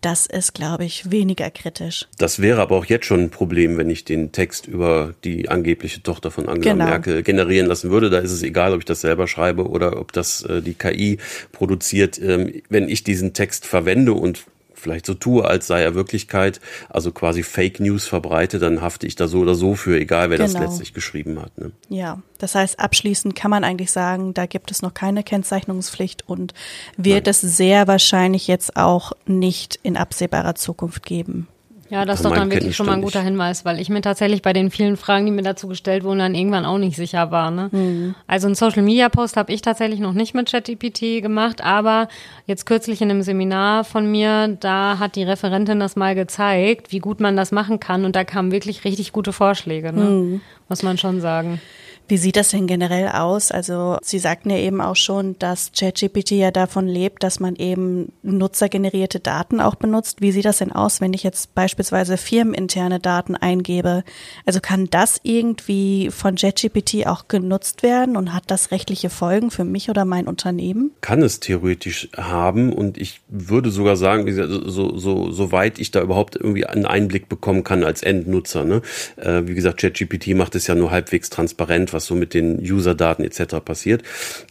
Das 0.00 0.26
ist, 0.26 0.54
glaube 0.54 0.84
ich, 0.84 1.12
weniger 1.12 1.50
kritisch. 1.50 2.06
Das 2.18 2.42
wäre 2.42 2.60
aber 2.60 2.76
auch 2.76 2.84
jetzt 2.84 3.06
schon 3.06 3.20
ein 3.20 3.30
Problem, 3.30 3.78
wenn 3.78 3.90
ich 3.90 4.04
den 4.04 4.32
Text 4.32 4.66
über 4.66 5.14
die 5.22 5.48
angebliche 5.48 6.02
Tochter 6.02 6.32
von 6.32 6.48
Angela 6.48 6.74
genau. 6.74 6.84
Merkel 6.86 7.22
generieren 7.22 7.68
lassen 7.68 7.90
würde. 7.90 8.10
Da 8.10 8.18
ist 8.18 8.32
es 8.32 8.42
egal, 8.42 8.72
ob 8.74 8.80
ich 8.80 8.84
das 8.84 9.00
selber 9.00 9.28
schreibe 9.28 9.68
oder 9.68 10.00
ob 10.00 10.12
das 10.12 10.42
äh, 10.42 10.62
die 10.62 10.74
KI 10.74 11.18
produziert. 11.52 12.20
Ähm, 12.20 12.60
wenn 12.68 12.88
ich 12.88 13.04
diesen 13.04 13.34
Text 13.34 13.66
verwende 13.66 14.14
und 14.14 14.44
vielleicht 14.84 15.06
so 15.06 15.14
tue, 15.14 15.44
als 15.44 15.66
sei 15.66 15.82
er 15.82 15.94
Wirklichkeit, 15.94 16.60
also 16.88 17.10
quasi 17.10 17.42
Fake 17.42 17.80
News 17.80 18.06
verbreite, 18.06 18.58
dann 18.58 18.82
hafte 18.82 19.06
ich 19.06 19.16
da 19.16 19.26
so 19.26 19.40
oder 19.40 19.54
so 19.54 19.74
für, 19.74 19.98
egal 19.98 20.30
wer 20.30 20.38
genau. 20.38 20.52
das 20.52 20.60
letztlich 20.60 20.94
geschrieben 20.94 21.40
hat. 21.40 21.56
Ne? 21.58 21.72
Ja, 21.88 22.22
das 22.38 22.54
heißt, 22.54 22.78
abschließend 22.78 23.34
kann 23.34 23.50
man 23.50 23.64
eigentlich 23.64 23.90
sagen, 23.90 24.34
da 24.34 24.46
gibt 24.46 24.70
es 24.70 24.82
noch 24.82 24.94
keine 24.94 25.24
Kennzeichnungspflicht 25.24 26.28
und 26.28 26.52
wird 26.96 27.24
Nein. 27.24 27.30
es 27.30 27.40
sehr 27.40 27.88
wahrscheinlich 27.88 28.46
jetzt 28.46 28.76
auch 28.76 29.12
nicht 29.26 29.80
in 29.82 29.96
absehbarer 29.96 30.54
Zukunft 30.54 31.04
geben. 31.06 31.48
Ja, 31.90 32.04
das 32.04 32.20
ist 32.20 32.24
doch 32.24 32.34
dann 32.34 32.50
wirklich 32.50 32.74
schon 32.74 32.86
mal 32.86 32.94
ein 32.94 33.02
guter 33.02 33.20
Hinweis, 33.20 33.64
weil 33.64 33.78
ich 33.78 33.88
mir 33.88 34.00
tatsächlich 34.00 34.42
bei 34.42 34.52
den 34.52 34.70
vielen 34.70 34.96
Fragen, 34.96 35.26
die 35.26 35.32
mir 35.32 35.42
dazu 35.42 35.68
gestellt 35.68 36.02
wurden, 36.04 36.18
dann 36.18 36.34
irgendwann 36.34 36.64
auch 36.64 36.78
nicht 36.78 36.96
sicher 36.96 37.30
war. 37.30 37.50
Ne? 37.50 37.68
Mhm. 37.72 38.14
Also 38.26 38.46
einen 38.46 38.54
Social 38.54 38.82
Media 38.82 39.08
Post 39.08 39.36
habe 39.36 39.52
ich 39.52 39.62
tatsächlich 39.62 40.00
noch 40.00 40.12
nicht 40.14 40.34
mit 40.34 40.50
ChatGPT 40.50 41.22
gemacht, 41.22 41.62
aber 41.62 42.08
jetzt 42.46 42.64
kürzlich 42.64 43.02
in 43.02 43.10
einem 43.10 43.22
Seminar 43.22 43.84
von 43.84 44.10
mir, 44.10 44.56
da 44.60 44.98
hat 44.98 45.16
die 45.16 45.24
Referentin 45.24 45.78
das 45.80 45.96
mal 45.96 46.14
gezeigt, 46.14 46.90
wie 46.92 47.00
gut 47.00 47.20
man 47.20 47.36
das 47.36 47.52
machen 47.52 47.80
kann 47.80 48.04
und 48.04 48.16
da 48.16 48.24
kamen 48.24 48.50
wirklich 48.50 48.84
richtig 48.84 49.12
gute 49.12 49.32
Vorschläge, 49.32 49.92
ne? 49.92 50.04
Mhm. 50.04 50.40
muss 50.68 50.82
man 50.82 50.98
schon 50.98 51.20
sagen. 51.20 51.60
Wie 52.06 52.18
sieht 52.18 52.36
das 52.36 52.50
denn 52.50 52.66
generell 52.66 53.08
aus? 53.08 53.50
Also 53.50 53.96
Sie 54.02 54.18
sagten 54.18 54.50
ja 54.50 54.58
eben 54.58 54.82
auch 54.82 54.96
schon, 54.96 55.38
dass 55.38 55.72
ChatGPT 55.72 56.32
ja 56.32 56.50
davon 56.50 56.86
lebt, 56.86 57.22
dass 57.22 57.40
man 57.40 57.56
eben 57.56 58.12
nutzergenerierte 58.22 59.20
Daten 59.20 59.60
auch 59.60 59.74
benutzt. 59.76 60.20
Wie 60.20 60.30
sieht 60.30 60.44
das 60.44 60.58
denn 60.58 60.70
aus, 60.70 61.00
wenn 61.00 61.14
ich 61.14 61.22
jetzt 61.22 61.54
beispielsweise 61.54 62.18
firmeninterne 62.18 63.00
Daten 63.00 63.36
eingebe? 63.36 64.04
Also 64.44 64.60
kann 64.60 64.88
das 64.90 65.18
irgendwie 65.22 66.10
von 66.10 66.34
ChatGPT 66.34 67.06
auch 67.06 67.28
genutzt 67.28 67.82
werden 67.82 68.16
und 68.16 68.34
hat 68.34 68.44
das 68.48 68.70
rechtliche 68.70 69.08
Folgen 69.08 69.50
für 69.50 69.64
mich 69.64 69.88
oder 69.88 70.04
mein 70.04 70.26
Unternehmen? 70.26 70.90
Kann 71.00 71.22
es 71.22 71.40
theoretisch 71.40 72.10
haben 72.16 72.72
und 72.72 72.98
ich 72.98 73.22
würde 73.28 73.70
sogar 73.70 73.96
sagen, 73.96 74.30
so, 74.68 74.98
so, 74.98 75.30
so 75.30 75.52
weit 75.52 75.78
ich 75.78 75.90
da 75.90 76.02
überhaupt 76.02 76.36
irgendwie 76.36 76.66
einen 76.66 76.84
Einblick 76.84 77.30
bekommen 77.30 77.64
kann 77.64 77.82
als 77.82 78.02
Endnutzer. 78.02 78.64
Ne? 78.64 78.82
Äh, 79.16 79.46
wie 79.46 79.54
gesagt, 79.54 79.80
ChatGPT 79.80 80.34
macht 80.34 80.54
es 80.54 80.66
ja 80.66 80.74
nur 80.74 80.90
halbwegs 80.90 81.30
transparent 81.30 81.93
was 81.94 82.04
so 82.04 82.14
mit 82.14 82.34
den 82.34 82.60
User-Daten 82.60 83.24
etc. 83.24 83.56
passiert. 83.64 84.02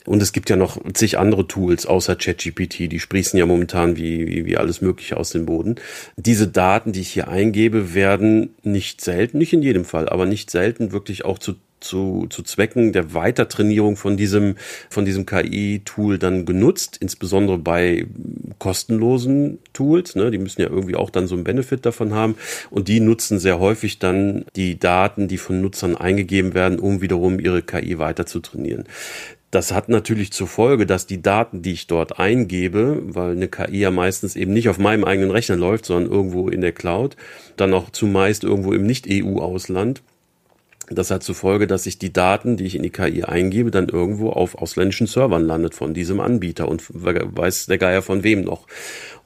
Und 0.05 0.23
es 0.23 0.31
gibt 0.31 0.49
ja 0.49 0.55
noch 0.55 0.81
zig 0.93 1.19
andere 1.19 1.47
Tools 1.47 1.85
außer 1.85 2.15
ChatGPT, 2.15 2.91
die 2.91 2.99
sprießen 2.99 3.37
ja 3.37 3.45
momentan 3.45 3.95
wie, 3.97 4.27
wie, 4.27 4.45
wie 4.47 4.57
alles 4.57 4.81
Mögliche 4.81 5.17
aus 5.17 5.29
dem 5.29 5.45
Boden. 5.45 5.75
Diese 6.15 6.47
Daten, 6.47 6.91
die 6.91 7.01
ich 7.01 7.09
hier 7.09 7.27
eingebe, 7.27 7.93
werden 7.93 8.55
nicht 8.63 9.01
selten, 9.01 9.37
nicht 9.37 9.53
in 9.53 9.61
jedem 9.61 9.85
Fall, 9.85 10.09
aber 10.09 10.25
nicht 10.25 10.49
selten 10.49 10.91
wirklich 10.91 11.25
auch 11.25 11.37
zu 11.37 11.53
zu, 11.83 12.27
zu 12.29 12.43
Zwecken 12.43 12.93
der 12.93 13.13
Weitertrainierung 13.13 13.95
von 13.95 14.17
diesem, 14.17 14.55
von 14.89 15.05
diesem 15.05 15.25
KI-Tool 15.25 16.17
dann 16.17 16.45
genutzt, 16.45 16.97
insbesondere 16.99 17.57
bei 17.57 18.07
kostenlosen 18.59 19.59
Tools. 19.73 20.15
Ne? 20.15 20.31
Die 20.31 20.37
müssen 20.37 20.61
ja 20.61 20.69
irgendwie 20.69 20.95
auch 20.95 21.09
dann 21.09 21.27
so 21.27 21.35
einen 21.35 21.43
Benefit 21.43 21.85
davon 21.85 22.13
haben. 22.13 22.35
Und 22.69 22.87
die 22.87 22.99
nutzen 22.99 23.39
sehr 23.39 23.59
häufig 23.59 23.99
dann 23.99 24.45
die 24.55 24.79
Daten, 24.79 25.27
die 25.27 25.37
von 25.37 25.61
Nutzern 25.61 25.95
eingegeben 25.95 26.53
werden, 26.53 26.79
um 26.79 27.01
wiederum 27.01 27.39
ihre 27.39 27.61
KI 27.61 27.99
weiter 27.99 28.25
zu 28.25 28.39
trainieren. 28.39 28.85
Das 29.53 29.71
hat 29.71 29.87
natürlich 29.87 30.33
zur 30.33 30.47
Folge, 30.47 30.87
dass 30.87 31.05
die 31.05 31.21
Daten, 31.21 31.61
die 31.61 31.73
ich 31.73 31.85
dort 31.85 32.17
eingebe, 32.17 33.03
weil 33.05 33.33
eine 33.33 33.47
KI 33.47 33.81
ja 33.81 33.91
meistens 33.91 34.35
eben 34.35 34.51
nicht 34.51 34.67
auf 34.67 34.79
meinem 34.79 35.03
eigenen 35.03 35.29
Rechner 35.29 35.55
läuft, 35.55 35.85
sondern 35.85 36.11
irgendwo 36.11 36.49
in 36.49 36.61
der 36.61 36.71
Cloud, 36.71 37.15
dann 37.55 37.71
auch 37.75 37.91
zumeist 37.91 38.43
irgendwo 38.43 38.73
im 38.73 38.87
Nicht-EU-Ausland, 38.87 40.01
das 40.89 41.11
hat 41.11 41.23
zur 41.23 41.35
Folge, 41.35 41.67
dass 41.67 41.85
ich 41.85 41.97
die 41.97 42.11
Daten, 42.13 42.57
die 42.57 42.65
ich 42.65 42.75
in 42.75 42.83
die 42.83 42.89
KI 42.89 43.23
eingebe, 43.23 43.71
dann 43.71 43.89
irgendwo 43.89 44.29
auf 44.31 44.55
ausländischen 44.55 45.07
Servern 45.07 45.45
landet 45.45 45.75
von 45.75 45.93
diesem 45.93 46.19
Anbieter 46.19 46.67
und 46.67 46.83
weiß 46.89 47.67
der 47.67 47.77
Geier 47.77 48.01
von 48.01 48.23
wem 48.23 48.41
noch. 48.41 48.67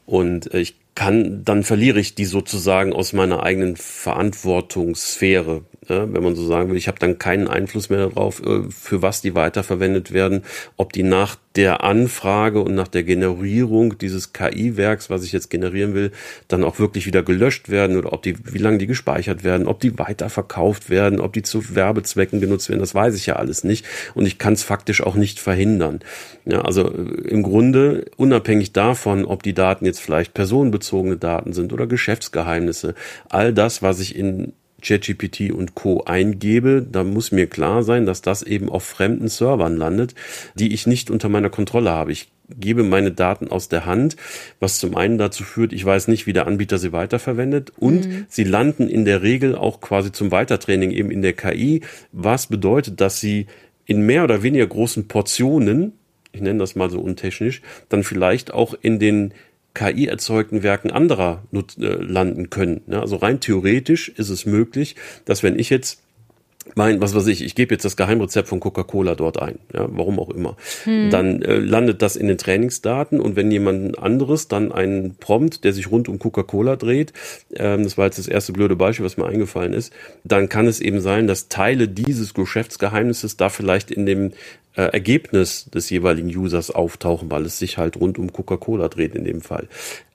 Und 0.06 0.54
äh, 0.54 0.60
ich 0.60 0.76
kann, 0.96 1.44
dann 1.44 1.64
verliere 1.64 2.00
ich 2.00 2.16
die 2.16 2.26
sozusagen 2.26 2.92
aus 2.92 3.14
meiner 3.14 3.44
eigenen 3.44 3.76
Verantwortungssphäre 3.76 5.62
wenn 5.90 6.24
man 6.24 6.36
so 6.36 6.46
sagen 6.46 6.70
will. 6.70 6.78
Ich 6.78 6.88
habe 6.88 7.00
dann 7.00 7.18
keinen 7.18 7.48
Einfluss 7.48 7.90
mehr 7.90 8.00
darauf, 8.00 8.42
äh, 8.46 8.64
für 8.70 9.02
was 9.02 9.22
die 9.22 9.36
weiterverwendet 9.36 10.12
werden, 10.12 10.44
ob 10.76 10.94
die 10.94 11.04
nach 11.04 11.38
der 11.58 11.84
Anfrage 11.84 12.62
und 12.62 12.76
nach 12.76 12.88
der 12.88 13.04
Generierung 13.04 13.98
dieses 13.98 14.32
KI-Werks, 14.32 15.10
was 15.10 15.24
ich 15.24 15.32
jetzt 15.32 15.50
generieren 15.50 15.96
will, 15.96 16.12
dann 16.48 16.64
auch 16.64 16.78
wirklich 16.78 17.08
wieder 17.08 17.24
gelöscht 17.24 17.70
werden 17.70 17.98
oder 17.98 18.14
ob 18.14 18.22
die, 18.22 18.36
wie 18.46 18.60
lange 18.60 18.78
die 18.78 18.86
gespeichert 18.86 19.44
werden, 19.44 19.68
ob 19.68 19.80
die 19.80 19.98
weiterverkauft 19.98 20.92
werden, 20.92 21.20
ob 21.20 21.34
die 21.34 21.42
zu 21.42 21.76
Werbezwecken 21.76 22.40
genutzt 22.40 22.70
werden, 22.70 22.80
das 22.80 22.94
weiß 22.94 23.16
ich 23.16 23.26
ja 23.26 23.38
alles 23.38 23.64
nicht 23.64 23.86
und 24.14 24.28
ich 24.28 24.38
kann 24.38 24.54
es 24.54 24.64
faktisch 24.64 25.02
auch 25.02 25.16
nicht 25.16 25.40
verhindern. 25.40 26.00
Ja, 26.46 26.62
also 26.62 26.92
äh, 26.92 27.28
im 27.28 27.42
Grunde 27.42 28.06
unabhängig 28.18 28.72
davon, 28.74 29.26
ob 29.26 29.42
die 29.42 29.54
Daten 29.54 29.86
jetzt 29.86 30.00
vielleicht 30.00 30.36
personenbezogene 30.36 31.18
Daten 31.18 31.54
sind 31.54 31.74
oder 31.74 31.88
Geschäftsgeheimnisse, 31.88 32.94
all 33.30 33.52
das, 33.52 33.82
was 33.82 34.00
ich 34.00 34.16
in 34.16 34.54
ChatGPT 34.82 35.52
und 35.52 35.76
Co. 35.76 36.04
eingebe, 36.06 36.86
da 36.90 37.04
muss 37.04 37.32
mir 37.32 37.48
klar 37.48 37.84
sein, 37.84 38.06
dass 38.06 38.22
das 38.22 38.44
eben 38.44 38.70
auf 38.70 38.84
fremden 38.84 39.28
Servern 39.28 39.76
landet, 39.76 40.14
die 40.56 40.74
ich 40.74 40.88
nicht 40.88 41.10
unter 41.10 41.30
meiner 41.30 41.50
Kontrolle 41.50 41.90
habe. 41.90 42.12
Ich 42.12 42.30
gebe 42.50 42.84
meine 42.84 43.12
Daten 43.12 43.50
aus 43.50 43.70
der 43.70 43.86
Hand, 43.86 44.16
was 44.60 44.80
zum 44.80 44.96
einen 44.96 45.18
dazu 45.18 45.44
führt, 45.44 45.74
ich 45.74 45.84
weiß 45.84 46.08
nicht, 46.08 46.28
wie 46.28 46.34
der 46.34 46.48
Anbieter 46.48 46.78
sie 46.78 46.94
weiterverwendet 46.94 47.74
und 47.78 48.08
mhm. 48.08 48.26
sie 48.30 48.44
landen 48.44 48.88
in 48.88 49.04
der 49.04 49.22
Regel 49.22 49.56
auch 49.56 49.82
quasi 49.82 50.12
zum 50.12 50.32
Weitertraining 50.32 50.92
eben 50.92 51.12
in 51.12 51.22
der 51.22 51.34
KI, 51.34 51.82
was 52.12 52.48
bedeutet, 52.48 53.02
dass 53.02 53.20
sie 53.20 53.48
in 53.86 54.06
mehr 54.06 54.24
oder 54.24 54.44
weniger 54.44 54.68
großen 54.68 55.08
Portionen 55.08 55.94
ich 56.38 56.42
nenne 56.42 56.60
das 56.60 56.76
mal 56.76 56.90
so 56.90 57.00
untechnisch, 57.00 57.62
dann 57.90 58.04
vielleicht 58.04 58.54
auch 58.54 58.76
in 58.80 59.00
den 59.00 59.34
KI-erzeugten 59.78 60.64
Werken 60.64 60.90
anderer 60.90 61.44
äh, 61.54 61.86
landen 61.86 62.50
können. 62.50 62.82
Ja, 62.88 63.02
also 63.02 63.18
rein 63.18 63.40
theoretisch 63.40 64.10
ist 64.10 64.30
es 64.30 64.48
möglich, 64.48 64.96
dass 65.26 65.44
wenn 65.44 65.60
ich 65.60 65.70
jetzt 65.70 66.02
mein, 66.76 67.00
was 67.00 67.16
weiß 67.16 67.28
ich, 67.28 67.44
ich 67.44 67.56
gebe 67.56 67.74
jetzt 67.74 67.86
das 67.86 67.96
Geheimrezept 67.96 68.50
von 68.50 68.60
Coca-Cola 68.60 69.16
dort 69.16 69.42
ein, 69.42 69.60
ja, 69.74 69.88
warum 69.90 70.20
auch 70.20 70.30
immer. 70.30 70.58
Hm. 70.84 71.10
Dann 71.12 71.42
äh, 71.42 71.58
landet 71.58 72.02
das 72.02 72.16
in 72.16 72.28
den 72.28 72.38
Trainingsdaten 72.38 73.20
und 73.20 73.36
wenn 73.36 73.52
jemand 73.52 73.98
anderes 74.00 74.48
dann 74.48 74.72
einen 74.72 75.16
Prompt, 75.16 75.64
der 75.64 75.72
sich 75.74 75.90
rund 75.92 76.10
um 76.10 76.20
Coca-Cola 76.20 76.76
dreht, 76.76 77.14
ähm, 77.56 77.84
das 77.84 77.98
war 77.98 78.06
jetzt 78.06 78.18
das 78.18 78.28
erste 78.28 78.52
blöde 78.52 78.76
Beispiel, 78.76 79.06
was 79.06 79.16
mir 79.16 79.28
eingefallen 79.28 79.74
ist, 79.74 79.94
dann 80.24 80.50
kann 80.50 80.68
es 80.68 80.82
eben 80.82 81.00
sein, 81.00 81.28
dass 81.28 81.48
Teile 81.48 81.88
dieses 81.88 82.34
Geschäftsgeheimnisses 82.34 83.38
da 83.38 83.50
vielleicht 83.50 83.92
in 83.92 84.06
dem 84.06 84.34
äh, 84.78 84.84
Ergebnis 84.84 85.66
des 85.66 85.90
jeweiligen 85.90 86.30
Users 86.30 86.72
auftauchen, 86.72 87.32
weil 87.32 87.46
es 87.46 87.60
sich 87.60 87.78
halt 87.78 87.98
rund 87.98 88.18
um 88.18 88.32
Coca-Cola 88.32 88.88
dreht 88.88 89.16
in 89.16 89.26
dem 89.26 89.42
Fall. 89.42 89.68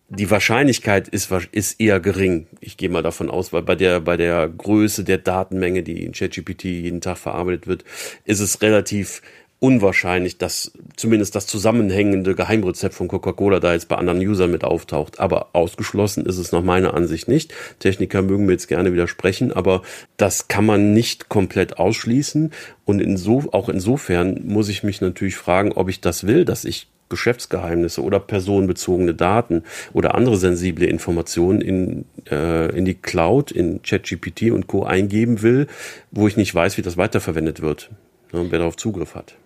Die 0.08 0.30
Wahrscheinlichkeit 0.30 1.08
ist, 1.08 1.30
ist 1.52 1.80
eher 1.80 1.98
gering. 1.98 2.46
Ich 2.60 2.76
gehe 2.76 2.90
mal 2.90 3.02
davon 3.02 3.30
aus, 3.30 3.52
weil 3.52 3.62
bei 3.62 3.74
der, 3.74 4.00
bei 4.00 4.16
der 4.16 4.46
Größe 4.46 5.04
der 5.04 5.18
Datenmenge, 5.18 5.82
die 5.82 6.04
in 6.04 6.12
ChatGPT 6.12 6.64
jeden 6.64 7.00
Tag 7.00 7.16
verarbeitet 7.16 7.66
wird, 7.66 7.84
ist 8.24 8.40
es 8.40 8.60
relativ 8.60 9.22
unwahrscheinlich, 9.62 10.38
dass 10.38 10.72
zumindest 10.96 11.36
das 11.36 11.46
zusammenhängende 11.46 12.34
Geheimrezept 12.34 12.94
von 12.94 13.06
Coca-Cola 13.06 13.60
da 13.60 13.74
jetzt 13.74 13.86
bei 13.86 13.94
anderen 13.94 14.18
Usern 14.18 14.50
mit 14.50 14.64
auftaucht. 14.64 15.20
Aber 15.20 15.50
ausgeschlossen 15.52 16.26
ist 16.26 16.38
es 16.38 16.50
nach 16.50 16.64
meiner 16.64 16.94
Ansicht 16.94 17.28
nicht. 17.28 17.54
Techniker 17.78 18.22
mögen 18.22 18.46
mir 18.46 18.52
jetzt 18.52 18.66
gerne 18.66 18.92
widersprechen, 18.92 19.52
aber 19.52 19.82
das 20.16 20.48
kann 20.48 20.66
man 20.66 20.92
nicht 20.92 21.28
komplett 21.28 21.78
ausschließen. 21.78 22.50
Und 22.84 23.00
inso, 23.00 23.44
auch 23.52 23.68
insofern 23.68 24.40
muss 24.44 24.68
ich 24.68 24.82
mich 24.82 25.00
natürlich 25.00 25.36
fragen, 25.36 25.70
ob 25.70 25.88
ich 25.88 26.00
das 26.00 26.26
will, 26.26 26.44
dass 26.44 26.64
ich 26.64 26.88
Geschäftsgeheimnisse 27.08 28.02
oder 28.02 28.18
personenbezogene 28.18 29.14
Daten 29.14 29.62
oder 29.92 30.16
andere 30.16 30.38
sensible 30.38 30.86
Informationen 30.86 31.60
in, 31.60 32.04
äh, 32.28 32.76
in 32.76 32.84
die 32.84 32.94
Cloud, 32.94 33.52
in 33.52 33.80
ChatGPT 33.82 34.50
und 34.50 34.66
Co. 34.66 34.82
eingeben 34.82 35.40
will, 35.42 35.68
wo 36.10 36.26
ich 36.26 36.36
nicht 36.36 36.52
weiß, 36.52 36.78
wie 36.78 36.82
das 36.82 36.96
weiterverwendet 36.96 37.62
wird, 37.62 37.90
ne, 38.32 38.46
wer 38.50 38.58
darauf 38.58 38.76
Zugriff 38.76 39.14
hat. 39.14 39.36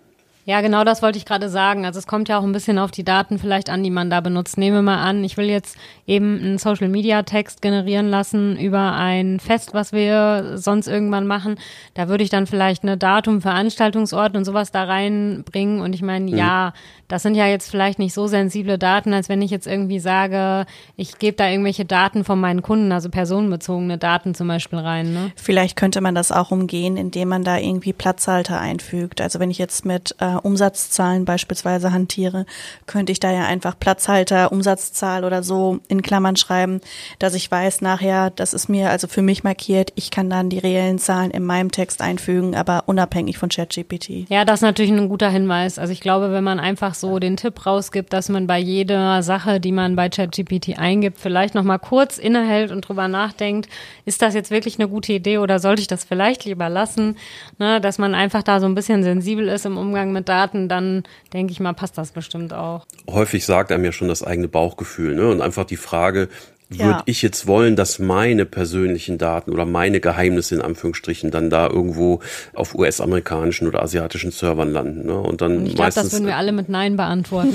Ja, 0.48 0.60
genau 0.60 0.84
das 0.84 1.02
wollte 1.02 1.18
ich 1.18 1.24
gerade 1.24 1.48
sagen. 1.48 1.84
Also 1.84 1.98
es 1.98 2.06
kommt 2.06 2.28
ja 2.28 2.38
auch 2.38 2.44
ein 2.44 2.52
bisschen 2.52 2.78
auf 2.78 2.92
die 2.92 3.02
Daten 3.02 3.40
vielleicht 3.40 3.68
an, 3.68 3.82
die 3.82 3.90
man 3.90 4.10
da 4.10 4.20
benutzt. 4.20 4.58
Nehmen 4.58 4.76
wir 4.76 4.82
mal 4.82 5.02
an, 5.02 5.24
ich 5.24 5.36
will 5.36 5.46
jetzt 5.46 5.76
eben 6.06 6.38
einen 6.38 6.58
Social 6.58 6.88
Media 6.88 7.24
Text 7.24 7.62
generieren 7.62 8.08
lassen 8.08 8.56
über 8.56 8.92
ein 8.92 9.40
Fest, 9.40 9.74
was 9.74 9.92
wir 9.92 10.52
sonst 10.56 10.86
irgendwann 10.86 11.26
machen. 11.26 11.56
Da 11.94 12.08
würde 12.08 12.22
ich 12.22 12.30
dann 12.30 12.46
vielleicht 12.46 12.84
eine 12.84 12.96
Datum, 12.96 13.42
Veranstaltungsort 13.42 14.36
und 14.36 14.44
sowas 14.44 14.70
da 14.70 14.84
reinbringen. 14.84 15.80
Und 15.80 15.96
ich 15.96 16.02
meine, 16.02 16.30
mhm. 16.30 16.38
ja, 16.38 16.72
das 17.08 17.24
sind 17.24 17.34
ja 17.34 17.48
jetzt 17.48 17.68
vielleicht 17.68 17.98
nicht 17.98 18.14
so 18.14 18.28
sensible 18.28 18.78
Daten, 18.78 19.14
als 19.14 19.28
wenn 19.28 19.42
ich 19.42 19.50
jetzt 19.50 19.66
irgendwie 19.66 19.98
sage, 19.98 20.64
ich 20.96 21.18
gebe 21.18 21.36
da 21.36 21.48
irgendwelche 21.48 21.84
Daten 21.84 22.22
von 22.22 22.38
meinen 22.38 22.62
Kunden, 22.62 22.92
also 22.92 23.08
personenbezogene 23.08 23.98
Daten 23.98 24.36
zum 24.36 24.46
Beispiel 24.46 24.78
rein. 24.78 25.12
Ne? 25.12 25.32
Vielleicht 25.34 25.76
könnte 25.76 26.00
man 26.00 26.14
das 26.14 26.30
auch 26.30 26.52
umgehen, 26.52 26.96
indem 26.96 27.30
man 27.30 27.42
da 27.42 27.58
irgendwie 27.58 27.92
Platzhalter 27.92 28.60
einfügt. 28.60 29.20
Also 29.20 29.40
wenn 29.40 29.50
ich 29.50 29.58
jetzt 29.58 29.84
mit 29.84 30.14
ähm, 30.20 30.35
Umsatzzahlen 30.44 31.24
beispielsweise 31.24 31.92
hantiere, 31.92 32.46
könnte 32.86 33.12
ich 33.12 33.20
da 33.20 33.30
ja 33.30 33.44
einfach 33.46 33.78
Platzhalter, 33.78 34.52
Umsatzzahl 34.52 35.24
oder 35.24 35.42
so 35.42 35.78
in 35.88 36.02
Klammern 36.02 36.36
schreiben, 36.36 36.80
dass 37.18 37.34
ich 37.34 37.50
weiß 37.50 37.80
nachher, 37.80 38.30
das 38.30 38.54
ist 38.54 38.68
mir 38.68 38.90
also 38.90 39.06
für 39.06 39.22
mich 39.22 39.44
markiert, 39.44 39.92
ich 39.94 40.10
kann 40.10 40.30
dann 40.30 40.50
die 40.50 40.58
reellen 40.58 40.98
Zahlen 40.98 41.30
in 41.30 41.44
meinem 41.44 41.70
Text 41.70 42.00
einfügen, 42.02 42.54
aber 42.54 42.84
unabhängig 42.86 43.38
von 43.38 43.48
ChatGPT. 43.48 44.28
Ja, 44.28 44.44
das 44.44 44.60
ist 44.60 44.62
natürlich 44.62 44.92
ein 44.92 45.08
guter 45.08 45.30
Hinweis. 45.30 45.78
Also 45.78 45.92
ich 45.92 46.00
glaube, 46.00 46.32
wenn 46.32 46.44
man 46.44 46.60
einfach 46.60 46.94
so 46.94 47.18
den 47.18 47.36
Tipp 47.36 47.66
rausgibt, 47.66 48.12
dass 48.12 48.28
man 48.28 48.46
bei 48.46 48.58
jeder 48.58 49.22
Sache, 49.22 49.60
die 49.60 49.72
man 49.72 49.96
bei 49.96 50.08
ChatGPT 50.08 50.78
eingibt, 50.78 51.18
vielleicht 51.18 51.54
nochmal 51.54 51.78
kurz 51.78 52.18
innehält 52.18 52.70
und 52.72 52.82
drüber 52.82 53.08
nachdenkt, 53.08 53.68
ist 54.04 54.22
das 54.22 54.34
jetzt 54.34 54.50
wirklich 54.50 54.78
eine 54.78 54.88
gute 54.88 55.12
Idee 55.12 55.38
oder 55.38 55.58
sollte 55.58 55.82
ich 55.82 55.88
das 55.88 56.04
vielleicht 56.04 56.44
lieber 56.44 56.68
lassen? 56.68 57.16
Ne, 57.58 57.80
dass 57.80 57.98
man 57.98 58.14
einfach 58.14 58.42
da 58.42 58.60
so 58.60 58.66
ein 58.66 58.74
bisschen 58.74 59.02
sensibel 59.02 59.48
ist 59.48 59.66
im 59.66 59.78
Umgang 59.78 60.12
mit 60.12 60.25
Daten, 60.28 60.68
dann 60.68 61.04
denke 61.32 61.52
ich 61.52 61.60
mal, 61.60 61.72
passt 61.72 61.96
das 61.96 62.12
bestimmt 62.12 62.52
auch. 62.52 62.86
Häufig 63.08 63.46
sagt 63.46 63.72
einem 63.72 63.84
ja 63.84 63.92
schon 63.92 64.08
das 64.08 64.22
eigene 64.22 64.48
Bauchgefühl, 64.48 65.14
ne? 65.14 65.28
Und 65.28 65.40
einfach 65.40 65.64
die 65.64 65.76
Frage, 65.76 66.28
würde 66.68 66.82
ja. 66.82 67.02
ich 67.06 67.22
jetzt 67.22 67.46
wollen, 67.46 67.76
dass 67.76 68.00
meine 68.00 68.44
persönlichen 68.44 69.18
Daten 69.18 69.52
oder 69.52 69.64
meine 69.64 70.00
Geheimnisse 70.00 70.56
in 70.56 70.62
Anführungsstrichen 70.62 71.30
dann 71.30 71.48
da 71.48 71.68
irgendwo 71.68 72.20
auf 72.54 72.74
US-amerikanischen 72.74 73.68
oder 73.68 73.82
asiatischen 73.82 74.32
Servern 74.32 74.72
landen. 74.72 75.06
Ne? 75.06 75.16
Und 75.16 75.42
dann 75.42 75.64
ich 75.64 75.76
glaube, 75.76 75.92
das 75.94 76.12
würden 76.12 76.26
wir 76.26 76.36
alle 76.36 76.50
mit 76.50 76.68
Nein 76.68 76.96
beantworten. 76.96 77.54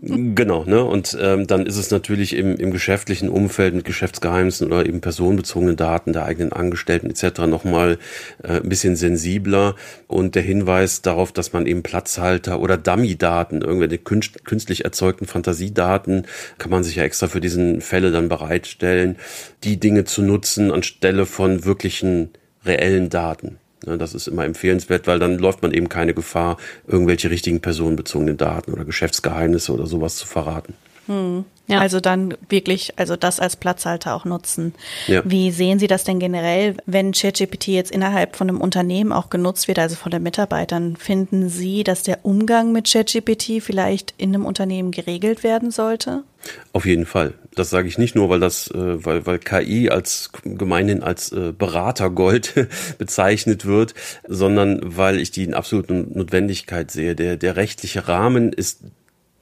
genau, 0.34 0.64
ne? 0.64 0.82
Und 0.82 1.16
ähm, 1.20 1.46
dann 1.46 1.66
ist 1.66 1.76
es 1.76 1.90
natürlich 1.90 2.34
im, 2.34 2.56
im 2.56 2.70
geschäftlichen 2.70 3.28
Umfeld 3.28 3.74
mit 3.74 3.84
Geschäftsgeheimnissen 3.84 4.66
oder 4.66 4.86
eben 4.86 5.02
personenbezogenen 5.02 5.76
Daten 5.76 6.14
der 6.14 6.24
eigenen 6.24 6.52
Angestellten 6.52 7.10
etc. 7.10 7.40
nochmal 7.40 7.98
äh, 8.42 8.60
ein 8.60 8.68
bisschen 8.68 8.96
sensibler. 8.96 9.74
Und 10.06 10.34
der 10.34 10.42
Hinweis 10.42 11.02
darauf, 11.02 11.30
dass 11.32 11.52
man 11.52 11.66
eben 11.66 11.82
Platzhalter 11.82 12.60
oder 12.60 12.78
Dummy-Daten, 12.78 13.60
irgendwelche 13.60 13.98
künstlich 13.98 14.84
erzeugten 14.86 15.26
Fantasiedaten, 15.26 16.26
kann 16.56 16.70
man 16.70 16.84
sich 16.84 16.96
ja 16.96 17.04
extra 17.04 17.28
für 17.28 17.42
diesen 17.42 17.82
Fälle 17.82 18.10
dann 18.10 18.29
bereitstellen, 18.30 19.16
die 19.62 19.78
Dinge 19.78 20.04
zu 20.04 20.22
nutzen 20.22 20.72
anstelle 20.72 21.26
von 21.26 21.66
wirklichen 21.66 22.30
reellen 22.64 23.10
Daten. 23.10 23.58
Das 23.84 24.14
ist 24.14 24.26
immer 24.26 24.44
empfehlenswert, 24.44 25.06
weil 25.06 25.18
dann 25.18 25.38
läuft 25.38 25.62
man 25.62 25.72
eben 25.72 25.88
keine 25.88 26.14
Gefahr, 26.14 26.56
irgendwelche 26.86 27.30
richtigen 27.30 27.60
personenbezogenen 27.60 28.36
Daten 28.36 28.72
oder 28.72 28.84
Geschäftsgeheimnisse 28.84 29.72
oder 29.72 29.86
sowas 29.86 30.16
zu 30.16 30.26
verraten. 30.26 30.74
Hm. 31.06 31.44
Ja. 31.70 31.78
Also 31.78 32.00
dann 32.00 32.34
wirklich, 32.48 32.94
also 32.98 33.14
das 33.14 33.38
als 33.38 33.54
Platzhalter 33.54 34.14
auch 34.14 34.24
nutzen. 34.24 34.74
Ja. 35.06 35.22
Wie 35.24 35.52
sehen 35.52 35.78
Sie 35.78 35.86
das 35.86 36.02
denn 36.02 36.18
generell, 36.18 36.76
wenn 36.84 37.12
ChatGPT 37.12 37.68
jetzt 37.68 37.92
innerhalb 37.92 38.34
von 38.34 38.48
einem 38.48 38.60
Unternehmen 38.60 39.12
auch 39.12 39.30
genutzt 39.30 39.68
wird, 39.68 39.78
also 39.78 39.94
von 39.94 40.10
den 40.10 40.24
Mitarbeitern? 40.24 40.96
Finden 40.96 41.48
Sie, 41.48 41.84
dass 41.84 42.02
der 42.02 42.24
Umgang 42.24 42.72
mit 42.72 42.90
ChatGPT 42.90 43.62
vielleicht 43.62 44.14
in 44.18 44.34
einem 44.34 44.46
Unternehmen 44.46 44.90
geregelt 44.90 45.44
werden 45.44 45.70
sollte? 45.70 46.24
Auf 46.72 46.86
jeden 46.86 47.06
Fall. 47.06 47.34
Das 47.54 47.70
sage 47.70 47.86
ich 47.86 47.98
nicht 47.98 48.16
nur, 48.16 48.28
weil 48.30 48.40
das, 48.40 48.68
äh, 48.68 49.04
weil, 49.04 49.26
weil 49.26 49.38
KI 49.38 49.90
als 49.90 50.30
gemeinhin 50.42 51.04
als 51.04 51.30
äh, 51.30 51.52
Beratergold 51.56 52.68
bezeichnet 52.98 53.64
wird, 53.64 53.94
sondern 54.26 54.80
weil 54.82 55.20
ich 55.20 55.30
die 55.30 55.44
in 55.44 55.54
absoluten 55.54 56.12
Notwendigkeit 56.14 56.90
sehe. 56.90 57.14
Der, 57.14 57.36
der 57.36 57.56
rechtliche 57.56 58.08
Rahmen 58.08 58.52
ist 58.52 58.82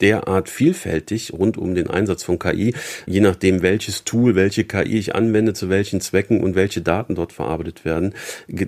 derart 0.01 0.49
vielfältig 0.49 1.33
rund 1.33 1.59
um 1.59 1.75
den 1.75 1.89
Einsatz 1.89 2.23
von 2.23 2.39
KI, 2.39 2.75
je 3.07 3.21
nachdem 3.21 3.63
welches 3.63 4.05
Tool, 4.05 4.35
welche 4.35 4.65
KI 4.65 4.99
ich 4.99 5.15
anwende, 5.15 5.53
zu 5.55 5.69
welchen 5.69 6.01
Zwecken 6.01 6.43
und 6.43 6.55
welche 6.55 6.81
Daten 6.81 7.15
dort 7.15 7.33
verarbeitet 7.33 7.85
werden, 7.85 8.15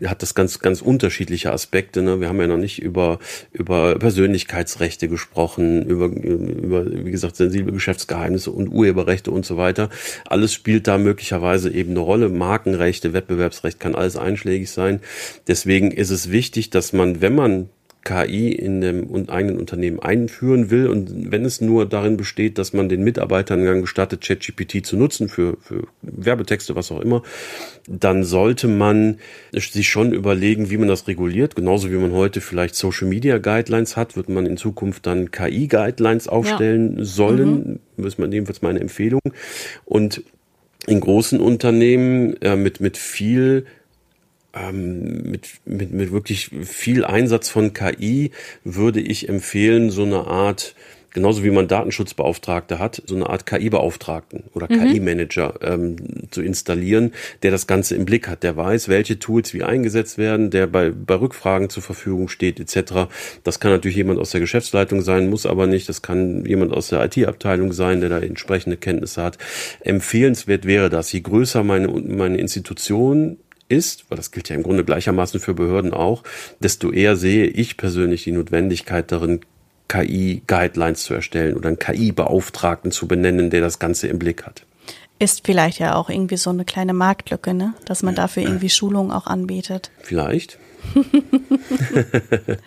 hat 0.05 0.23
das 0.23 0.35
ganz, 0.35 0.59
ganz 0.61 0.83
unterschiedliche 0.83 1.53
Aspekte. 1.53 2.03
Ne? 2.03 2.21
Wir 2.21 2.29
haben 2.29 2.41
ja 2.41 2.47
noch 2.47 2.57
nicht 2.57 2.81
über, 2.81 3.19
über 3.53 3.99
Persönlichkeitsrechte 3.99 5.09
gesprochen, 5.09 5.85
über, 5.87 6.07
über, 6.07 7.05
wie 7.05 7.11
gesagt, 7.11 7.37
sensible 7.37 7.73
Geschäftsgeheimnisse 7.73 8.51
und 8.51 8.69
Urheberrechte 8.69 9.31
und 9.31 9.47
so 9.47 9.57
weiter. 9.57 9.91
Alles 10.27 10.53
spielt 10.53 10.87
da 10.87 10.99
möglicherweise 10.99 11.71
eben 11.71 11.91
eine 11.91 12.01
Rolle. 12.01 12.29
Markenrechte, 12.29 13.13
Wettbewerbsrecht 13.13 13.81
kann 13.81 13.95
alles 13.95 14.17
einschlägig 14.17 14.71
sein. 14.71 15.01
Deswegen 15.49 15.91
ist 15.91 16.11
es 16.11 16.31
wichtig, 16.31 16.71
dass 16.71 16.93
man, 16.93 17.21
wenn 17.21 17.35
man 17.35 17.69
KI 18.04 18.52
in 18.52 18.80
dem 18.80 19.28
eigenen 19.28 19.59
Unternehmen 19.59 20.00
einführen 20.00 20.71
will 20.71 20.87
und 20.87 21.30
wenn 21.30 21.45
es 21.45 21.61
nur 21.61 21.87
darin 21.87 22.16
besteht, 22.16 22.57
dass 22.57 22.73
man 22.73 22.88
den 22.88 23.02
Mitarbeitern 23.04 23.64
dann 23.64 23.83
gestattet, 23.83 24.23
ChatGPT 24.23 24.85
zu 24.87 24.97
nutzen 24.97 25.28
für, 25.28 25.59
für 25.61 25.87
Werbetexte, 26.02 26.75
was 26.75 26.90
auch 26.90 27.00
immer, 27.00 27.23
dann 27.87 28.25
sollte 28.25 28.69
man 28.69 29.19
sich 29.52 29.88
schon 29.88 30.12
überlegen, 30.12 30.71
wie 30.71 30.78
man 30.78 30.88
das 30.88 31.09
reguliert. 31.09 31.57
Genauso 31.57 31.90
wie 31.90 31.97
man 31.97 32.12
heute 32.12 32.40
vielleicht 32.40 32.75
Social 32.75 33.07
Media 33.07 33.38
Guidelines 33.38 33.97
hat, 33.97 34.16
wird 34.16 34.28
man 34.28 34.47
in 34.47 34.57
Zukunft 34.57 35.07
dann 35.07 35.30
KI 35.30 35.69
Guidelines 35.69 36.26
aufstellen 36.26 36.99
ja. 36.99 37.04
sollen. 37.04 37.80
Mhm. 37.97 38.04
Das 38.04 38.14
ist 38.14 38.19
jedenfalls 38.19 38.62
meine 38.62 38.80
Empfehlung. 38.80 39.21
Und 39.85 40.23
in 40.87 41.00
großen 41.00 41.40
Unternehmen 41.40 42.40
äh, 42.40 42.57
mit, 42.57 42.80
mit 42.80 42.97
viel 42.97 43.66
ähm, 44.54 45.30
mit, 45.30 45.49
mit, 45.64 45.92
mit 45.92 46.12
wirklich 46.12 46.51
viel 46.62 47.05
Einsatz 47.05 47.48
von 47.48 47.72
KI 47.72 48.33
würde 48.64 49.01
ich 49.01 49.29
empfehlen, 49.29 49.90
so 49.90 50.03
eine 50.03 50.27
Art, 50.27 50.75
genauso 51.12 51.44
wie 51.44 51.51
man 51.51 51.68
Datenschutzbeauftragte 51.68 52.79
hat, 52.79 53.03
so 53.07 53.14
eine 53.14 53.29
Art 53.31 53.46
KI-Beauftragten 53.46 54.44
oder 54.55 54.66
mhm. 54.68 54.92
KI-Manager 54.92 55.55
ähm, 55.62 55.96
zu 56.31 56.42
installieren, 56.42 57.12
der 57.42 57.51
das 57.53 57.66
Ganze 57.66 57.94
im 57.94 58.05
Blick 58.05 58.29
hat, 58.29 58.42
der 58.42 58.57
weiß, 58.57 58.88
welche 58.88 59.18
Tools 59.18 59.55
wie 59.55 59.62
eingesetzt 59.62 60.18
werden, 60.18 60.51
der 60.51 60.66
bei, 60.66 60.90
bei 60.90 61.14
Rückfragen 61.14 61.70
zur 61.70 61.83
Verfügung 61.83 62.29
steht, 62.29 62.59
etc. 62.59 63.09
Das 63.44 63.61
kann 63.61 63.70
natürlich 63.70 63.96
jemand 63.96 64.18
aus 64.18 64.31
der 64.31 64.40
Geschäftsleitung 64.40 65.03
sein, 65.03 65.31
muss 65.31 65.46
aber 65.46 65.66
nicht. 65.66 65.88
Das 65.88 66.03
kann 66.03 66.44
jemand 66.44 66.72
aus 66.72 66.88
der 66.88 67.05
IT-Abteilung 67.05 67.72
sein, 67.72 68.01
der 68.01 68.11
da 68.11 68.18
entsprechende 68.18 68.77
Kenntnisse 68.77 69.22
hat. 69.22 69.38
Empfehlenswert 69.81 70.64
wäre 70.64 70.90
das, 70.90 71.12
je 71.12 71.20
größer 71.20 71.62
meine, 71.62 71.88
meine 71.88 72.38
Institution 72.38 73.38
ist, 73.70 74.06
weil 74.09 74.16
das 74.16 74.30
gilt 74.30 74.48
ja 74.48 74.56
im 74.56 74.62
Grunde 74.62 74.85
gleichermaßen 74.85 75.40
für 75.40 75.54
Behörden 75.54 75.92
auch, 75.92 76.22
desto 76.61 76.90
eher 76.90 77.16
sehe 77.16 77.46
ich 77.46 77.76
persönlich 77.76 78.24
die 78.24 78.33
Notwendigkeit 78.33 79.11
darin, 79.12 79.40
KI-Guidelines 79.88 81.02
zu 81.02 81.14
erstellen 81.14 81.56
oder 81.56 81.68
einen 81.68 81.78
KI-Beauftragten 81.78 82.92
zu 82.92 83.09
benennen, 83.09 83.50
der 83.50 83.61
das 83.61 83.78
Ganze 83.78 84.06
im 84.06 84.18
Blick 84.18 84.44
hat. 84.44 84.64
Ist 85.18 85.44
vielleicht 85.44 85.80
ja 85.80 85.96
auch 85.96 86.09
irgendwie 86.09 86.37
so 86.37 86.50
eine 86.50 86.64
kleine 86.64 86.92
Marktlücke, 86.92 87.54
ne? 87.54 87.74
dass 87.85 88.02
man 88.02 88.14
dafür 88.14 88.44
irgendwie 88.44 88.70
Schulungen 88.70 89.11
auch 89.11 89.26
anbietet. 89.26 89.90
Vielleicht. 90.00 90.59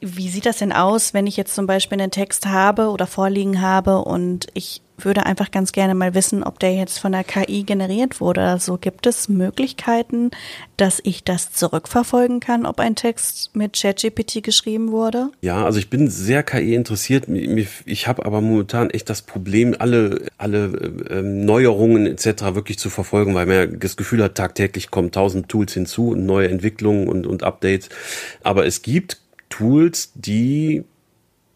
Wie 0.00 0.30
sieht 0.30 0.46
das 0.46 0.58
denn 0.58 0.72
aus, 0.72 1.12
wenn 1.12 1.26
ich 1.26 1.36
jetzt 1.36 1.54
zum 1.54 1.66
Beispiel 1.66 2.00
einen 2.00 2.10
Text 2.10 2.46
habe 2.46 2.88
oder 2.88 3.06
vorliegen 3.06 3.60
habe 3.60 3.98
und 3.98 4.46
ich 4.54 4.80
würde 5.04 5.26
einfach 5.26 5.50
ganz 5.50 5.72
gerne 5.72 5.94
mal 5.94 6.14
wissen, 6.14 6.42
ob 6.42 6.58
der 6.58 6.74
jetzt 6.74 6.98
von 6.98 7.12
der 7.12 7.24
KI 7.24 7.62
generiert 7.64 8.20
wurde. 8.20 8.42
Also 8.42 8.78
gibt 8.78 9.06
es 9.06 9.28
Möglichkeiten, 9.28 10.30
dass 10.76 11.00
ich 11.02 11.24
das 11.24 11.52
zurückverfolgen 11.52 12.40
kann, 12.40 12.66
ob 12.66 12.80
ein 12.80 12.96
Text 12.96 13.54
mit 13.54 13.74
ChatGPT 13.80 14.42
geschrieben 14.42 14.92
wurde? 14.92 15.30
Ja, 15.40 15.64
also 15.64 15.78
ich 15.78 15.90
bin 15.90 16.08
sehr 16.08 16.42
KI 16.42 16.74
interessiert. 16.74 17.26
Ich 17.84 18.06
habe 18.06 18.24
aber 18.24 18.40
momentan 18.40 18.90
echt 18.90 19.10
das 19.10 19.22
Problem, 19.22 19.74
alle, 19.78 20.26
alle 20.38 20.66
äh, 21.10 21.22
Neuerungen 21.22 22.06
etc. 22.06 22.54
wirklich 22.54 22.78
zu 22.78 22.90
verfolgen, 22.90 23.34
weil 23.34 23.46
man 23.46 23.78
das 23.78 23.96
Gefühl 23.96 24.22
hat, 24.22 24.34
tagtäglich 24.34 24.90
kommen 24.90 25.10
tausend 25.10 25.48
Tools 25.48 25.74
hinzu 25.74 26.10
und 26.10 26.24
neue 26.26 26.48
Entwicklungen 26.48 27.08
und, 27.08 27.26
und 27.26 27.42
Updates. 27.42 27.88
Aber 28.42 28.66
es 28.66 28.82
gibt 28.82 29.20
Tools, 29.50 30.12
die 30.14 30.84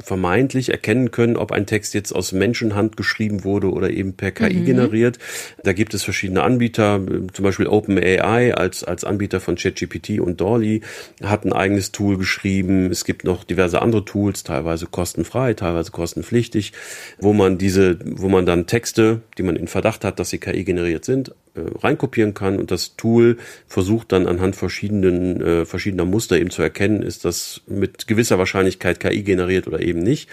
vermeintlich 0.05 0.71
erkennen 0.71 1.11
können, 1.11 1.37
ob 1.37 1.53
ein 1.53 1.67
Text 1.67 1.95
jetzt 1.95 2.13
aus 2.13 2.33
Menschenhand 2.33 2.97
geschrieben 2.97 3.45
wurde 3.45 3.71
oder 3.71 3.91
eben 3.91 4.15
per 4.15 4.31
KI 4.31 4.55
mhm. 4.55 4.65
generiert. 4.65 5.19
Da 5.63 5.73
gibt 5.73 5.95
es 5.95 6.03
verschiedene 6.03 6.43
Anbieter, 6.43 7.01
zum 7.33 7.43
Beispiel 7.43 7.67
OpenAI 7.67 8.55
als, 8.55 8.85
als 8.85 9.05
Anbieter 9.05 9.41
von 9.41 9.57
ChatGPT 9.57 10.21
und 10.21 10.41
Dolly 10.41 10.83
hat 11.23 11.45
ein 11.45 11.53
eigenes 11.53 11.93
Tool 11.93 12.19
geschrieben. 12.19 12.91
Es 12.91 13.05
gibt 13.05 13.25
noch 13.25 13.45
diverse 13.45 13.81
andere 13.81 14.05
Tools, 14.05 14.45
teilweise 14.45 14.87
kostenfrei, 14.87 15.55
teilweise 15.55 15.91
kostenpflichtig, 15.91 16.73
wo 17.19 17.33
man 17.33 17.59
diese, 17.59 17.99
wo 18.05 18.29
man 18.29 18.47
dann 18.47 18.67
Texte, 18.67 19.23
die 19.39 19.43
man 19.43 19.57
in 19.57 19.69
Verdacht 19.69 20.05
hat, 20.05 20.19
dass 20.19 20.31
sie 20.31 20.39
KI 20.39 20.65
generiert 20.65 21.05
sind, 21.05 21.35
reinkopieren 21.55 22.35
kann 22.35 22.59
und 22.59 22.71
das 22.71 22.97
Tool 22.97 23.39
versucht 23.67 24.13
dann 24.13 24.27
anhand 24.27 24.57
verschiedenen, 24.57 25.41
äh, 25.41 25.65
verschiedener 25.65 26.05
Muster 26.05 26.39
eben 26.39 26.51
zu 26.51 26.63
erkennen, 26.63 27.03
ist 27.03 27.25
das 27.25 27.63
mit 27.67 28.07
gewisser 28.07 28.39
Wahrscheinlichkeit 28.39 29.01
KI 29.01 29.23
generiert 29.23 29.67
oder 29.67 29.81
eben 29.81 30.01
nicht. 30.01 30.29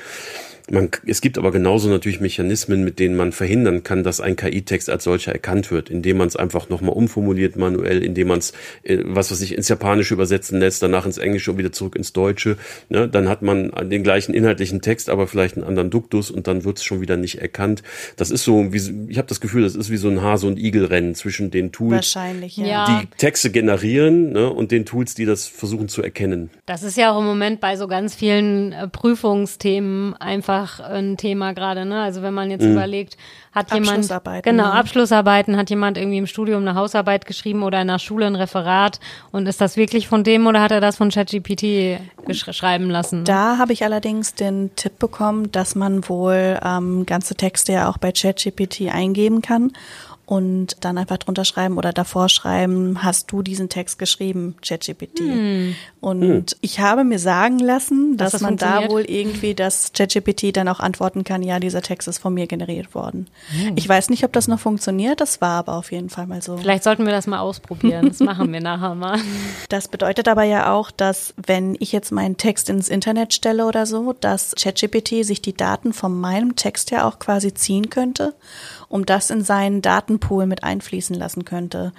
Man, 0.71 0.89
es 1.05 1.19
gibt 1.19 1.37
aber 1.37 1.51
genauso 1.51 1.89
natürlich 1.89 2.21
Mechanismen, 2.21 2.85
mit 2.85 2.97
denen 2.97 3.17
man 3.17 3.33
verhindern 3.33 3.83
kann, 3.83 4.03
dass 4.03 4.21
ein 4.21 4.37
KI-Text 4.37 4.89
als 4.89 5.03
solcher 5.03 5.33
erkannt 5.33 5.69
wird, 5.69 5.89
indem 5.89 6.15
man 6.15 6.29
es 6.29 6.37
einfach 6.37 6.69
nochmal 6.69 6.95
umformuliert 6.95 7.57
manuell, 7.57 8.01
indem 8.01 8.29
man 8.29 8.39
es, 8.39 8.53
äh, 8.83 8.99
was 9.03 9.31
weiß 9.31 9.41
ich, 9.41 9.53
ins 9.53 9.67
Japanische 9.67 10.13
übersetzen 10.13 10.61
lässt, 10.61 10.81
danach 10.81 11.05
ins 11.05 11.17
Englische 11.17 11.51
und 11.51 11.57
wieder 11.57 11.73
zurück 11.73 11.97
ins 11.97 12.13
Deutsche. 12.13 12.55
Ne? 12.87 13.09
Dann 13.09 13.27
hat 13.27 13.41
man 13.41 13.71
den 13.89 14.01
gleichen 14.01 14.33
inhaltlichen 14.33 14.81
Text, 14.81 15.09
aber 15.09 15.27
vielleicht 15.27 15.57
einen 15.57 15.65
anderen 15.65 15.89
Duktus 15.89 16.31
und 16.31 16.47
dann 16.47 16.63
wird 16.63 16.77
es 16.77 16.85
schon 16.85 17.01
wieder 17.01 17.17
nicht 17.17 17.39
erkannt. 17.41 17.83
Das 18.15 18.31
ist 18.31 18.45
so, 18.45 18.71
wie, 18.71 19.11
ich 19.11 19.17
habe 19.17 19.27
das 19.27 19.41
Gefühl, 19.41 19.63
das 19.63 19.75
ist 19.75 19.89
wie 19.89 19.97
so 19.97 20.07
ein 20.07 20.21
Hase- 20.21 20.47
und 20.47 20.57
Igel-Rennen 20.57 21.15
zwischen 21.15 21.51
den 21.51 21.73
Tools, 21.73 21.95
Wahrscheinlich, 21.95 22.55
ja. 22.55 22.65
Ja. 22.65 23.01
die 23.01 23.07
Texte 23.17 23.51
generieren 23.51 24.31
ne? 24.31 24.49
und 24.49 24.71
den 24.71 24.85
Tools, 24.85 25.15
die 25.15 25.25
das 25.25 25.47
versuchen 25.47 25.89
zu 25.89 26.01
erkennen. 26.01 26.49
Das 26.65 26.81
ist 26.81 26.95
ja 26.95 27.11
auch 27.11 27.19
im 27.19 27.25
Moment 27.25 27.59
bei 27.59 27.75
so 27.75 27.89
ganz 27.89 28.15
vielen 28.15 28.71
äh, 28.71 28.87
Prüfungsthemen 28.87 30.13
einfach 30.13 30.60
ein 30.79 31.17
Thema 31.17 31.53
gerade. 31.53 31.85
Ne? 31.85 32.01
Also 32.01 32.21
wenn 32.21 32.33
man 32.33 32.51
jetzt 32.51 32.63
überlegt, 32.63 33.17
hat 33.53 33.73
jemand 33.73 33.89
Abschlussarbeiten, 33.89 34.49
genau 34.49 34.67
ne? 34.67 34.73
Abschlussarbeiten, 34.73 35.57
hat 35.57 35.69
jemand 35.69 35.97
irgendwie 35.97 36.17
im 36.19 36.27
Studium 36.27 36.61
eine 36.61 36.75
Hausarbeit 36.75 37.25
geschrieben 37.25 37.63
oder 37.63 37.81
in 37.81 37.87
der 37.87 37.99
Schule 37.99 38.25
ein 38.25 38.35
Referat 38.35 38.99
und 39.31 39.47
ist 39.47 39.59
das 39.59 39.75
wirklich 39.77 40.07
von 40.07 40.23
dem 40.23 40.47
oder 40.47 40.61
hat 40.61 40.71
er 40.71 40.79
das 40.81 40.95
von 40.97 41.09
ChatGPT 41.09 41.99
gesch- 42.27 42.53
schreiben 42.53 42.89
lassen? 42.89 43.25
Da 43.25 43.57
habe 43.57 43.73
ich 43.73 43.83
allerdings 43.83 44.35
den 44.35 44.71
Tipp 44.75 44.99
bekommen, 44.99 45.51
dass 45.51 45.75
man 45.75 46.07
wohl 46.07 46.59
ähm, 46.63 47.05
ganze 47.05 47.35
Texte 47.35 47.73
ja 47.73 47.89
auch 47.89 47.97
bei 47.97 48.11
ChatGPT 48.11 48.89
eingeben 48.91 49.41
kann 49.41 49.73
und 50.31 50.77
dann 50.79 50.97
einfach 50.97 51.17
drunter 51.17 51.43
schreiben 51.43 51.77
oder 51.77 51.91
davor 51.91 52.29
schreiben, 52.29 53.03
hast 53.03 53.33
du 53.33 53.41
diesen 53.41 53.67
Text 53.67 53.99
geschrieben, 53.99 54.55
ChatGPT. 54.65 55.19
Und 55.99 56.55
ich 56.61 56.79
habe 56.79 57.03
mir 57.03 57.19
sagen 57.19 57.59
lassen, 57.59 58.15
Dass 58.15 58.31
dass, 58.31 58.39
das 58.39 58.41
man 58.41 58.55
da 58.55 58.89
wohl 58.89 59.01
irgendwie 59.01 59.53
das 59.53 59.91
ChatGPT 59.91 60.55
dann 60.55 60.69
auch 60.69 60.79
antworten 60.79 61.25
kann, 61.25 61.43
ja, 61.43 61.59
dieser 61.59 61.81
Text 61.81 62.07
ist 62.07 62.19
von 62.19 62.33
mir 62.33 62.47
generiert 62.47 62.95
worden. 62.95 63.27
Ich 63.75 63.89
weiß 63.89 64.09
nicht, 64.09 64.23
ob 64.23 64.31
das 64.31 64.47
noch 64.47 64.61
funktioniert, 64.61 65.19
das 65.19 65.41
war 65.41 65.59
aber 65.59 65.73
auf 65.73 65.91
jeden 65.91 66.09
Fall 66.09 66.27
mal 66.27 66.41
so. 66.41 66.55
Vielleicht 66.55 66.85
sollten 66.85 67.05
wir 67.05 67.11
das 67.11 67.27
mal 67.27 67.39
ausprobieren. 67.39 68.07
Das 68.07 68.21
machen 68.21 68.53
wir 68.53 68.61
nachher 68.61 68.95
mal. 68.95 69.19
Das 69.67 69.87
bedeutet 69.87 70.27
aber 70.27 70.43
ja 70.43 70.73
auch, 70.73 70.91
dass 70.91 71.33
wenn 71.45 71.75
ich 71.79 71.91
jetzt 71.91 72.11
meinen 72.11 72.37
Text 72.37 72.69
ins 72.69 72.89
Internet 72.89 73.33
stelle 73.33 73.65
oder 73.65 73.85
so, 73.85 74.13
dass 74.13 74.53
ChatGPT 74.55 75.25
sich 75.25 75.41
die 75.41 75.55
Daten 75.55 75.93
von 75.93 76.17
meinem 76.17 76.55
Text 76.55 76.91
ja 76.91 77.07
auch 77.07 77.19
quasi 77.19 77.53
ziehen 77.53 77.89
könnte, 77.89 78.33
um 78.91 79.05
das 79.05 79.29
in 79.29 79.43
seinen 79.43 79.81
Datenpool 79.81 80.45
mit 80.45 80.63
einfließen 80.63 81.15
lassen 81.15 81.45
könnte. 81.45 81.93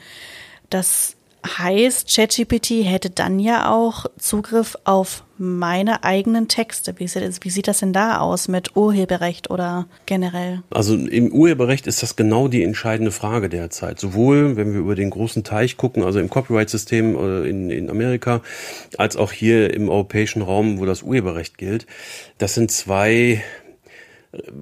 Das 0.70 1.16
heißt, 1.44 2.14
ChatGPT 2.14 2.84
hätte 2.84 3.10
dann 3.10 3.38
ja 3.38 3.70
auch 3.70 4.06
Zugriff 4.16 4.76
auf 4.84 5.24
meine 5.38 6.04
eigenen 6.04 6.46
Texte. 6.46 6.94
Wie 6.98 7.08
sieht, 7.08 7.44
wie 7.44 7.50
sieht 7.50 7.66
das 7.66 7.80
denn 7.80 7.92
da 7.92 8.18
aus 8.18 8.46
mit 8.46 8.76
Urheberrecht 8.76 9.50
oder 9.50 9.86
generell? 10.06 10.62
Also 10.70 10.94
im 10.94 11.32
Urheberrecht 11.32 11.88
ist 11.88 12.02
das 12.02 12.14
genau 12.14 12.46
die 12.46 12.62
entscheidende 12.62 13.10
Frage 13.10 13.48
derzeit. 13.48 13.98
Sowohl, 13.98 14.56
wenn 14.56 14.72
wir 14.72 14.80
über 14.80 14.94
den 14.94 15.10
großen 15.10 15.42
Teich 15.42 15.76
gucken, 15.76 16.04
also 16.04 16.20
im 16.20 16.30
Copyright-System 16.30 17.16
äh, 17.16 17.48
in, 17.48 17.70
in 17.70 17.90
Amerika, 17.90 18.40
als 18.98 19.16
auch 19.16 19.32
hier 19.32 19.74
im 19.74 19.88
europäischen 19.88 20.42
Raum, 20.42 20.78
wo 20.78 20.86
das 20.86 21.02
Urheberrecht 21.02 21.58
gilt. 21.58 21.86
Das 22.38 22.54
sind 22.54 22.70
zwei 22.70 23.42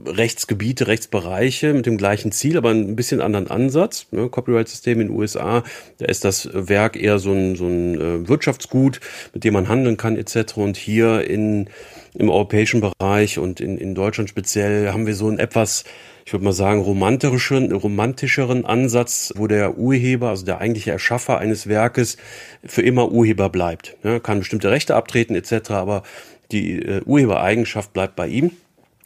Rechtsgebiete, 0.05 0.89
Rechtsbereiche 0.89 1.73
mit 1.73 1.87
dem 1.87 1.97
gleichen 1.97 2.33
Ziel, 2.33 2.57
aber 2.57 2.71
ein 2.71 2.97
bisschen 2.97 3.21
anderen 3.21 3.49
Ansatz. 3.49 4.07
Ne? 4.11 4.29
Copyright-System 4.29 5.01
in 5.01 5.09
den 5.09 5.17
USA, 5.17 5.63
da 5.99 6.07
ist 6.07 6.25
das 6.25 6.49
Werk 6.53 6.97
eher 6.97 7.21
so 7.21 7.33
ein, 7.33 7.55
so 7.55 7.67
ein 7.67 7.95
äh, 7.95 8.29
Wirtschaftsgut, 8.29 9.01
mit 9.33 9.45
dem 9.45 9.55
man 9.55 9.69
handeln 9.69 9.97
kann 9.97 10.17
etc. 10.17 10.57
Und 10.57 10.77
hier 10.77 11.25
in, 11.29 11.71
im 12.15 12.31
europäischen 12.31 12.81
Bereich 12.81 13.39
und 13.39 13.61
in, 13.61 13.79
in 13.79 13.95
Deutschland 13.95 14.29
speziell 14.29 14.91
haben 14.93 15.07
wir 15.07 15.15
so 15.15 15.29
ein 15.29 15.39
etwas 15.39 15.85
ich 16.27 16.33
würde 16.33 16.45
mal 16.45 16.53
sagen, 16.53 16.81
romantischeren, 16.81 17.73
romantischeren 17.73 18.65
Ansatz, 18.65 19.33
wo 19.37 19.49
der 19.49 19.79
Urheber, 19.79 20.29
also 20.29 20.45
der 20.45 20.61
eigentliche 20.61 20.93
Erschaffer 20.93 21.39
eines 21.39 21.67
Werkes, 21.67 22.19
für 22.65 22.83
immer 22.83 23.11
Urheber 23.11 23.49
bleibt. 23.49 23.97
Ja, 24.05 24.21
kann 24.21 24.39
bestimmte 24.39 24.71
Rechte 24.71 24.95
abtreten 24.95 25.35
etc., 25.35 25.71
aber 25.73 26.05
die 26.53 26.83
äh, 26.83 27.03
Urhebereigenschaft 27.05 27.93
bleibt 27.93 28.15
bei 28.15 28.29
ihm. 28.29 28.53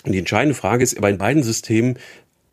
Und 0.04 0.12
die 0.12 0.18
entscheidende 0.18 0.54
Frage 0.54 0.82
ist 0.82 1.00
bei 1.00 1.12
beiden 1.12 1.42
Systemen, 1.42 1.98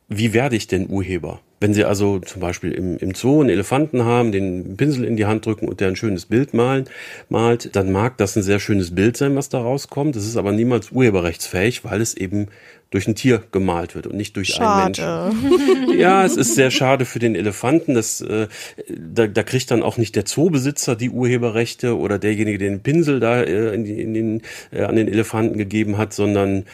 wie 0.08 0.34
werde 0.34 0.56
ich 0.56 0.68
denn 0.68 0.90
Urheber? 0.90 1.40
Wenn 1.62 1.74
Sie 1.74 1.86
also 1.86 2.20
zum 2.20 2.42
Beispiel 2.42 2.72
im, 2.72 2.98
im 2.98 3.14
Zoo 3.14 3.40
einen 3.40 3.50
Elefanten 3.50 4.04
haben, 4.04 4.32
den 4.32 4.76
Pinsel 4.78 5.06
in 5.06 5.16
die 5.16 5.26
Hand 5.26 5.46
drücken 5.46 5.68
und 5.68 5.80
der 5.80 5.90
ein 5.90 5.96
schönes 5.96 6.26
Bild 6.26 6.54
malen, 6.56 6.86
malt, 7.30 7.76
dann 7.76 7.92
mag 7.92 8.18
das 8.18 8.36
ein 8.36 8.42
sehr 8.42 8.60
schönes 8.60 8.96
Bild 8.96 9.16
sein, 9.16 9.36
was 9.36 9.50
da 9.50 9.62
rauskommt. 9.62 10.16
Das 10.16 10.26
ist 10.26 10.38
aber 10.38 10.52
niemals 10.52 10.92
urheberrechtsfähig, 10.92 11.86
weil 11.86 12.02
es 12.02 12.16
eben 12.16 12.48
durch 12.90 13.08
ein 13.08 13.16
Tier 13.16 13.42
gemalt 13.52 13.96
wird 13.96 14.06
und 14.06 14.18
nicht 14.18 14.36
durch 14.36 14.60
einen 14.60 14.84
Menschen. 14.86 15.04
Schade. 15.04 15.36
Ja, 15.98 16.26
es 16.26 16.36
ist 16.36 16.56
sehr 16.56 16.72
schade 16.72 17.06
für 17.06 17.20
den 17.20 17.36
Elefanten. 17.36 17.94
Das, 17.94 18.22
äh, 18.22 18.48
da, 18.90 19.28
da 19.28 19.44
kriegt 19.44 19.72
dann 19.72 19.84
auch 19.84 19.98
nicht 19.98 20.16
der 20.16 20.26
Zoobesitzer 20.26 20.96
die 20.96 21.10
Urheberrechte 21.10 21.98
oder 21.98 22.18
derjenige, 22.18 22.58
der 22.58 22.70
den 22.70 22.82
Pinsel 22.82 23.20
da 23.20 23.42
äh, 23.42 23.74
in, 23.74 23.86
in 23.86 24.14
den, 24.14 24.42
äh, 24.72 24.84
an 24.84 24.96
den 24.96 25.08
Elefanten 25.08 25.58
gegeben 25.58 25.98
hat, 25.98 26.12
sondern 26.14 26.66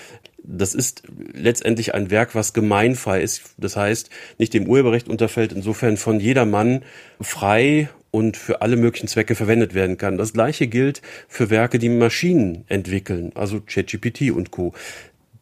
das 0.48 0.74
ist 0.74 1.04
letztendlich 1.34 1.94
ein 1.94 2.10
Werk, 2.10 2.34
was 2.34 2.54
gemeinfrei 2.54 3.22
ist. 3.22 3.42
Das 3.58 3.76
heißt, 3.76 4.10
nicht 4.38 4.54
dem 4.54 4.68
Urheberrecht 4.68 5.10
unterfällt, 5.10 5.52
insofern 5.52 5.98
von 5.98 6.20
jedermann 6.20 6.84
frei 7.20 7.90
und 8.12 8.38
für 8.38 8.62
alle 8.62 8.78
möglichen 8.78 9.08
Zwecke 9.08 9.36
verwendet 9.36 9.74
werden 9.74 9.98
kann. 9.98 10.18
Das 10.18 10.34
gleiche 10.34 10.68
gilt 10.68 11.02
für 11.28 11.50
Werke, 11.50 11.78
die 11.78 11.90
Maschinen 11.90 12.64
entwickeln, 12.68 13.32
also 13.36 13.60
ChatGPT 13.60 14.32
und 14.32 14.52
Co. 14.52 14.74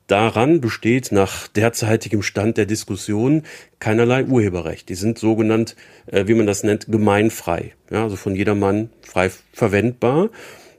Daran 0.07 0.61
besteht 0.61 1.11
nach 1.11 1.47
derzeitigem 1.47 2.21
Stand 2.21 2.57
der 2.57 2.67
Diskussion 2.67 3.43
keinerlei 3.79 4.25
Urheberrecht. 4.25 4.89
Die 4.89 4.95
sind 4.95 5.17
sogenannt, 5.17 5.75
äh, 6.05 6.27
wie 6.27 6.35
man 6.35 6.45
das 6.45 6.63
nennt, 6.63 6.85
gemeinfrei. 6.87 7.73
Ja, 7.89 8.03
also 8.03 8.15
von 8.15 8.35
jedermann 8.35 8.89
frei 9.01 9.31
verwendbar. 9.51 10.29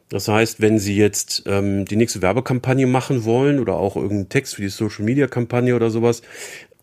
Das 0.08 0.28
heißt, 0.28 0.60
wenn 0.60 0.78
Sie 0.78 0.96
jetzt 0.96 1.44
ähm, 1.46 1.84
die 1.84 1.96
nächste 1.96 2.22
Werbekampagne 2.22 2.86
machen 2.86 3.24
wollen 3.24 3.58
oder 3.58 3.74
auch 3.74 3.96
irgendeinen 3.96 4.28
Text 4.28 4.54
für 4.54 4.62
die 4.62 4.68
Social 4.68 5.04
Media 5.04 5.26
Kampagne 5.26 5.74
oder 5.74 5.90
sowas 5.90 6.22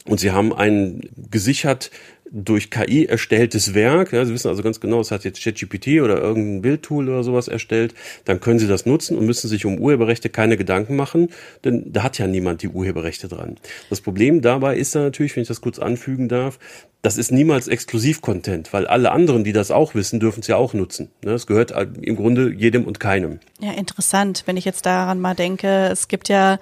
und 0.06 0.20
Sie 0.20 0.32
haben 0.32 0.54
ein 0.54 1.02
gesichert 1.32 1.90
durch 2.36 2.72
KI 2.72 3.06
erstelltes 3.06 3.76
Werk, 3.76 4.12
ja, 4.12 4.26
Sie 4.26 4.34
wissen 4.34 4.48
also 4.48 4.64
ganz 4.64 4.80
genau, 4.80 5.00
es 5.00 5.12
hat 5.12 5.24
jetzt 5.24 5.42
ChatGPT 5.44 6.02
oder 6.02 6.20
irgendein 6.20 6.62
Bildtool 6.64 7.08
oder 7.08 7.24
sowas 7.24 7.48
erstellt, 7.48 7.94
dann 8.26 8.40
können 8.40 8.58
Sie 8.58 8.68
das 8.68 8.88
nutzen 8.88 9.16
und 9.18 9.26
müssen 9.26 9.48
sich 9.48 9.66
um 9.66 9.78
Urheberrechte 9.78 10.30
keine 10.30 10.58
Gedanken 10.58 10.96
machen, 10.96 11.30
denn 11.64 11.94
da 11.94 12.02
hat 12.02 12.18
ja 12.18 12.26
niemand 12.26 12.64
die 12.64 12.70
Urheberrechte 12.70 13.28
dran. 13.28 13.58
Das 13.92 14.02
Problem 14.02 14.42
dabei 14.42 14.76
ist 14.76 14.96
dann 14.96 15.04
natürlich, 15.04 15.36
wenn 15.36 15.44
ich 15.44 15.48
das 15.48 15.62
kurz 15.62 15.78
anfügen 15.78 16.28
darf, 16.28 16.58
das 17.04 17.18
ist 17.18 17.32
niemals 17.32 17.68
Exklusiv-Content, 17.68 18.74
weil 18.74 18.88
alle 18.88 19.12
anderen, 19.12 19.44
die 19.44 19.52
das 19.54 19.72
auch 19.72 19.94
wissen, 19.94 20.20
dürfen 20.20 20.39
es 20.39 20.48
ja 20.48 20.56
auch 20.56 20.74
nutzen. 20.74 21.12
Ne, 21.24 21.32
Es 21.34 21.46
gehört 21.46 21.72
im 22.02 22.16
Grunde 22.16 22.52
jedem 22.52 22.86
und 22.86 23.00
keinem. 23.00 23.39
Ja, 23.60 23.74
interessant, 23.74 24.44
wenn 24.46 24.58
ich 24.58 24.66
jetzt 24.66 24.86
daran 24.86 25.20
mal 25.20 25.36
denke. 25.36 25.68
Es 25.92 26.08
gibt 26.08 26.30
ja, 26.30 26.60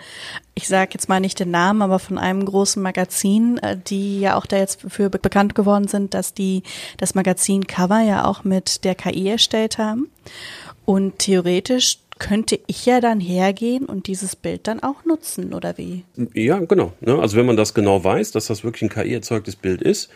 ich 0.56 0.67
sage 0.67 0.89
jetzt 0.95 1.08
mal 1.08 1.19
nicht 1.19 1.39
den 1.39 1.51
Namen, 1.51 1.82
aber 1.84 1.99
von 1.99 2.17
einem 2.17 2.43
großen 2.43 2.82
Magazin, 2.82 3.60
äh, 3.60 3.77
die 3.77 4.19
ja 4.19 4.36
auch 4.36 4.45
da 4.47 4.58
jetzt 4.58 4.82
für 4.89 5.10
be- 5.10 5.19
bekannt 5.19 5.54
geworden 5.56 5.88
sind, 5.88 6.13
dass 6.15 6.34
die 6.34 6.63
das 6.97 7.13
Magazin 7.15 7.67
Cover 7.67 8.01
ja 8.01 8.25
auch 8.25 8.43
mit 8.43 8.84
der 8.84 8.95
KI 8.95 9.30
erstellt 9.30 9.77
haben. 9.77 10.10
Und 10.86 11.19
theoretisch 11.19 11.99
könnte 12.21 12.60
ich 12.67 12.86
ja 12.86 13.01
dann 13.01 13.19
hergehen 13.19 13.86
und 13.86 14.05
dieses 14.05 14.36
Bild 14.36 14.67
dann 14.67 14.84
auch 14.84 15.05
nutzen, 15.05 15.55
oder 15.55 15.79
wie? 15.79 16.03
Ja, 16.36 16.60
genau. 16.60 16.93
Ne? 17.01 17.17
Also 17.17 17.36
wenn 17.36 17.47
man 17.47 17.57
das 17.57 17.73
genau 17.73 18.03
weiß, 18.03 18.29
dass 18.31 18.45
das 18.45 18.63
wirklich 18.63 18.84
ein 18.84 18.89
KI-erzeugtes 18.89 19.55
Bild 19.55 19.81
ist, 19.81 20.12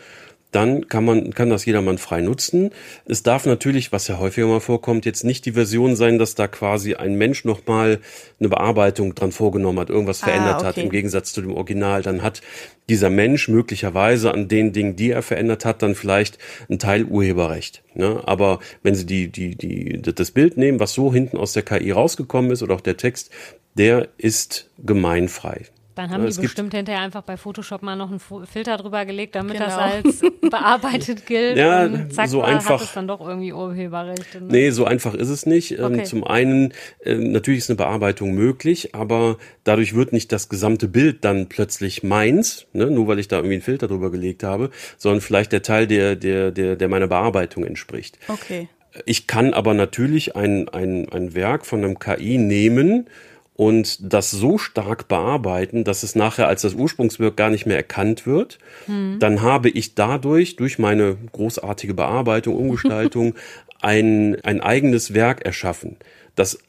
dann 0.55 0.87
kann 0.87 1.03
man, 1.03 1.33
kann 1.33 1.49
das 1.49 1.65
jedermann 1.65 1.97
frei 1.97 2.21
nutzen. 2.21 2.71
Es 3.05 3.23
darf 3.23 3.45
natürlich, 3.45 3.91
was 3.91 4.07
ja 4.07 4.19
häufiger 4.19 4.47
mal 4.47 4.61
vorkommt, 4.61 5.05
jetzt 5.05 5.25
nicht 5.25 5.45
die 5.45 5.51
Version 5.51 5.97
sein, 5.97 6.17
dass 6.17 6.33
da 6.35 6.47
quasi 6.47 6.95
ein 6.95 7.15
Mensch 7.15 7.43
nochmal 7.43 7.99
eine 8.39 8.49
Bearbeitung 8.49 9.15
dran 9.15 9.33
vorgenommen 9.33 9.79
hat, 9.79 9.89
irgendwas 9.89 10.23
Ah, 10.23 10.27
verändert 10.27 10.63
hat, 10.63 10.77
okay. 10.77 10.83
im 10.83 10.91
Gegensatz 10.91 11.33
zu 11.33 11.41
dem 11.41 11.53
Original. 11.53 12.01
Dann 12.03 12.21
hat 12.21 12.41
dieser 12.87 13.09
Mensch 13.09 13.49
möglicherweise 13.49 14.33
an 14.33 14.47
den 14.47 14.71
Dingen, 14.71 14.95
die 14.95 15.11
er 15.11 15.21
verändert 15.21 15.65
hat, 15.65 15.81
dann 15.81 15.93
vielleicht 15.93 16.37
ein 16.69 16.79
Teil 16.79 17.03
Urheberrecht. 17.03 17.83
Ne? 17.93 18.21
Aber 18.25 18.59
wenn 18.81 18.95
Sie 18.95 19.05
die, 19.05 19.27
die, 19.27 19.55
die, 19.55 20.01
das 20.01 20.31
Bild 20.31 20.55
nehmen, 20.55 20.79
was 20.79 20.93
so 20.93 21.13
hinten 21.13 21.37
aus 21.37 21.51
der 21.51 21.63
KI 21.63 21.91
rausgekommen 21.91 22.51
ist 22.51 22.63
oder 22.63 22.75
auch 22.75 22.81
der 22.81 22.95
Text, 22.95 23.29
der 23.77 24.07
ist 24.17 24.69
gemeinfrei. 24.83 25.65
Dann 25.95 26.09
haben 26.09 26.23
Ja, 26.25 26.29
die 26.29 26.41
bestimmt 26.41 26.73
hinterher 26.73 27.01
einfach 27.01 27.21
bei 27.23 27.37
Photoshop 27.37 27.81
mal 27.81 27.95
noch 27.95 28.09
einen 28.09 28.19
Filter 28.45 28.75
drüber 28.77 29.05
gelegt, 29.05 29.35
damit 29.35 29.59
das 29.59 29.75
Genau. 29.75 29.85
als 29.85 30.21
bearbeitet 30.51 31.25
gilt. 31.25 31.57
Ja, 31.57 31.85
und 31.85 32.13
zack, 32.13 32.27
so 32.27 32.41
einfach- 32.41 32.79
hat 32.79 32.81
es 32.81 32.93
dann 32.93 33.07
doch 33.07 33.21
irgendwie 33.25 33.53
Urheberrechte. 33.53 34.41
Ne? 34.41 34.47
Nee, 34.51 34.69
so 34.71 34.85
einfach 34.85 35.13
ist 35.13 35.29
es 35.29 35.45
nicht. 35.45 35.71
Ähm, 35.79 35.85
Okay. 35.95 36.03
Zum 36.03 36.23
einen, 36.25 36.73
äh, 37.03 37.15
natürlich 37.15 37.59
ist 37.59 37.69
eine 37.69 37.77
Bearbeitung 37.77 38.33
möglich, 38.33 38.93
aber 38.93 39.37
dadurch 39.63 39.95
wird 39.95 40.11
nicht 40.13 40.31
das 40.31 40.49
gesamte 40.49 40.87
Bild 40.89 41.23
dann 41.23 41.47
plötzlich 41.47 42.03
meins, 42.03 42.65
ne, 42.73 42.87
nur 42.91 43.07
weil 43.07 43.19
ich 43.19 43.27
da 43.29 43.37
irgendwie 43.37 43.53
einen 43.55 43.61
Filter 43.63 43.87
drüber 43.87 44.11
gelegt 44.11 44.43
habe, 44.43 44.71
sondern 44.97 45.21
vielleicht 45.21 45.51
der 45.53 45.61
Teil, 45.61 45.87
der, 45.87 46.15
der, 46.17 46.51
der, 46.51 46.75
der 46.75 46.87
meiner 46.89 47.07
Bearbeitung 47.07 47.63
entspricht. 47.63 48.19
Okay. 48.27 48.67
Ich 49.05 49.27
kann 49.27 49.53
aber 49.53 49.73
natürlich 49.73 50.35
ein, 50.35 50.67
ein, 50.69 51.07
ein 51.09 51.35
Werk 51.35 51.65
von 51.65 51.83
einem 51.83 51.99
KI 51.99 52.37
nehmen 52.37 53.07
und 53.55 54.13
das 54.13 54.31
so 54.31 54.57
stark 54.57 55.07
bearbeiten, 55.07 55.85
dass 55.85 56.03
es 56.03 56.15
nachher 56.15 56.47
als 56.47 56.61
das 56.61 56.73
Ursprungswerk 56.73 57.37
gar 57.37 57.49
nicht 57.49 57.65
mehr 57.65 57.77
erkannt 57.77 58.27
wird, 58.27 58.59
hm. 58.85 59.17
dann 59.19 59.41
habe 59.41 59.69
ich 59.69 59.95
dadurch, 59.95 60.57
durch 60.57 60.77
meine 60.77 61.17
großartige 61.31 61.93
Bearbeitung, 61.93 62.55
Umgestaltung, 62.55 63.33
ein, 63.81 64.37
ein 64.43 64.61
eigenes 64.61 65.13
Werk 65.13 65.45
erschaffen. 65.45 65.95
Das, 66.35 66.59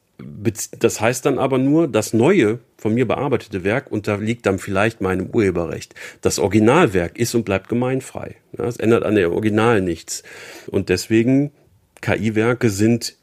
das 0.79 1.01
heißt 1.01 1.27
dann 1.27 1.39
aber 1.39 1.59
nur, 1.59 1.89
das 1.89 2.13
neue, 2.13 2.61
von 2.79 2.95
mir 2.95 3.07
bearbeitete 3.09 3.65
Werk 3.65 3.91
unterliegt 3.91 4.47
dann 4.47 4.61
vielleicht 4.61 5.01
meinem 5.01 5.31
Urheberrecht. 5.31 5.95
Das 6.21 6.39
Originalwerk 6.39 7.19
ist 7.19 7.35
und 7.35 7.45
bleibt 7.45 7.69
gemeinfrei. 7.69 8.37
Es 8.57 8.77
ändert 8.77 9.03
an 9.03 9.17
der 9.17 9.33
Original 9.33 9.81
nichts. 9.81 10.23
Und 10.69 10.89
deswegen, 10.89 11.51
KI-Werke 12.01 12.71
sind 12.71 13.17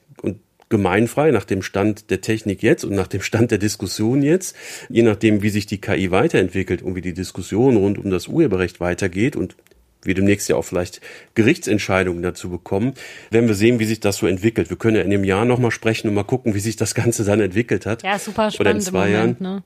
gemeinfrei 0.73 1.29
nach 1.29 1.45
dem 1.45 1.61
Stand 1.61 2.09
der 2.09 2.21
Technik 2.21 2.63
jetzt 2.63 2.83
und 2.83 2.95
nach 2.95 3.07
dem 3.07 3.21
Stand 3.21 3.51
der 3.51 3.59
Diskussion 3.59 4.23
jetzt, 4.23 4.55
je 4.89 5.03
nachdem, 5.03 5.43
wie 5.43 5.49
sich 5.49 5.67
die 5.67 5.79
KI 5.79 6.09
weiterentwickelt 6.09 6.81
und 6.81 6.95
wie 6.95 7.01
die 7.01 7.13
Diskussion 7.13 7.77
rund 7.77 7.99
um 7.99 8.09
das 8.09 8.27
Urheberrecht 8.27 8.79
weitergeht 8.79 9.35
und 9.35 9.55
wir 10.01 10.15
demnächst 10.15 10.49
ja 10.49 10.55
auch 10.55 10.63
vielleicht 10.63 10.99
Gerichtsentscheidungen 11.35 12.23
dazu 12.23 12.49
bekommen, 12.49 12.93
werden 13.29 13.47
wir 13.47 13.53
sehen, 13.53 13.77
wie 13.77 13.85
sich 13.85 13.99
das 13.99 14.17
so 14.17 14.25
entwickelt. 14.25 14.71
Wir 14.71 14.77
können 14.77 14.97
ja 14.97 15.03
in 15.03 15.11
dem 15.11 15.23
Jahr 15.23 15.45
nochmal 15.45 15.69
sprechen 15.69 16.07
und 16.07 16.15
mal 16.15 16.23
gucken, 16.23 16.55
wie 16.55 16.59
sich 16.59 16.75
das 16.75 16.95
Ganze 16.95 17.23
dann 17.23 17.39
entwickelt 17.39 17.85
hat. 17.85 18.01
Ja, 18.01 18.17
super 18.17 18.49
spannend 18.49 18.59
Oder 18.59 18.71
in 18.71 18.81
zwei 18.81 19.09
Moment, 19.11 19.41
Jahren. 19.41 19.55
Ne? 19.57 19.63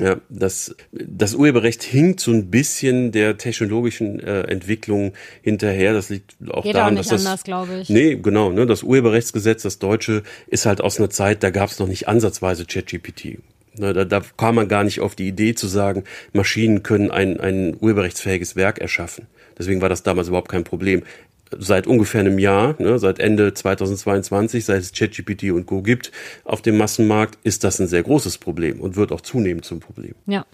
Ja, 0.00 0.16
das, 0.28 0.76
das 0.92 1.34
Urheberrecht 1.34 1.82
hinkt 1.82 2.20
so 2.20 2.30
ein 2.30 2.50
bisschen 2.50 3.10
der 3.10 3.36
technologischen 3.36 4.20
äh, 4.20 4.42
Entwicklung 4.42 5.12
hinterher. 5.42 5.92
Das 5.92 6.08
liegt 6.08 6.36
auch 6.50 6.62
Geht 6.62 6.74
daran, 6.74 6.94
auch 6.94 6.98
nicht 6.98 7.10
dass 7.10 7.22
das. 7.22 7.26
Anders, 7.26 7.44
glaube 7.44 7.80
ich. 7.80 7.88
Nee, 7.88 8.16
genau. 8.16 8.50
Ne, 8.50 8.66
das 8.66 8.82
Urheberrechtsgesetz, 8.82 9.62
das 9.62 9.78
deutsche, 9.78 10.22
ist 10.46 10.66
halt 10.66 10.80
aus 10.80 10.98
einer 10.98 11.10
Zeit, 11.10 11.42
da 11.42 11.50
gab 11.50 11.70
es 11.70 11.78
noch 11.78 11.88
nicht 11.88 12.06
ansatzweise 12.06 12.64
ChatGPT. 12.64 13.38
Ne, 13.76 13.92
da, 13.92 14.04
da 14.04 14.22
kam 14.36 14.54
man 14.54 14.68
gar 14.68 14.84
nicht 14.84 15.00
auf 15.00 15.14
die 15.14 15.28
Idee 15.28 15.54
zu 15.54 15.66
sagen, 15.66 16.04
Maschinen 16.32 16.82
können 16.82 17.10
ein, 17.10 17.40
ein 17.40 17.76
urheberrechtsfähiges 17.80 18.56
Werk 18.56 18.78
erschaffen. 18.78 19.26
Deswegen 19.58 19.80
war 19.80 19.88
das 19.88 20.04
damals 20.04 20.28
überhaupt 20.28 20.48
kein 20.48 20.64
Problem 20.64 21.02
seit 21.56 21.86
ungefähr 21.86 22.20
einem 22.20 22.38
Jahr, 22.38 22.74
ne, 22.78 22.98
seit 22.98 23.18
Ende 23.18 23.54
2022, 23.54 24.64
seit 24.64 24.80
es 24.80 24.92
ChatGPT 24.92 25.50
und 25.52 25.66
Co. 25.66 25.82
gibt 25.82 26.12
auf 26.44 26.62
dem 26.62 26.76
Massenmarkt, 26.76 27.38
ist 27.44 27.64
das 27.64 27.80
ein 27.80 27.86
sehr 27.86 28.02
großes 28.02 28.38
Problem 28.38 28.80
und 28.80 28.96
wird 28.96 29.12
auch 29.12 29.20
zunehmend 29.20 29.64
zum 29.64 29.80
Problem. 29.80 30.14
Ja. 30.26 30.44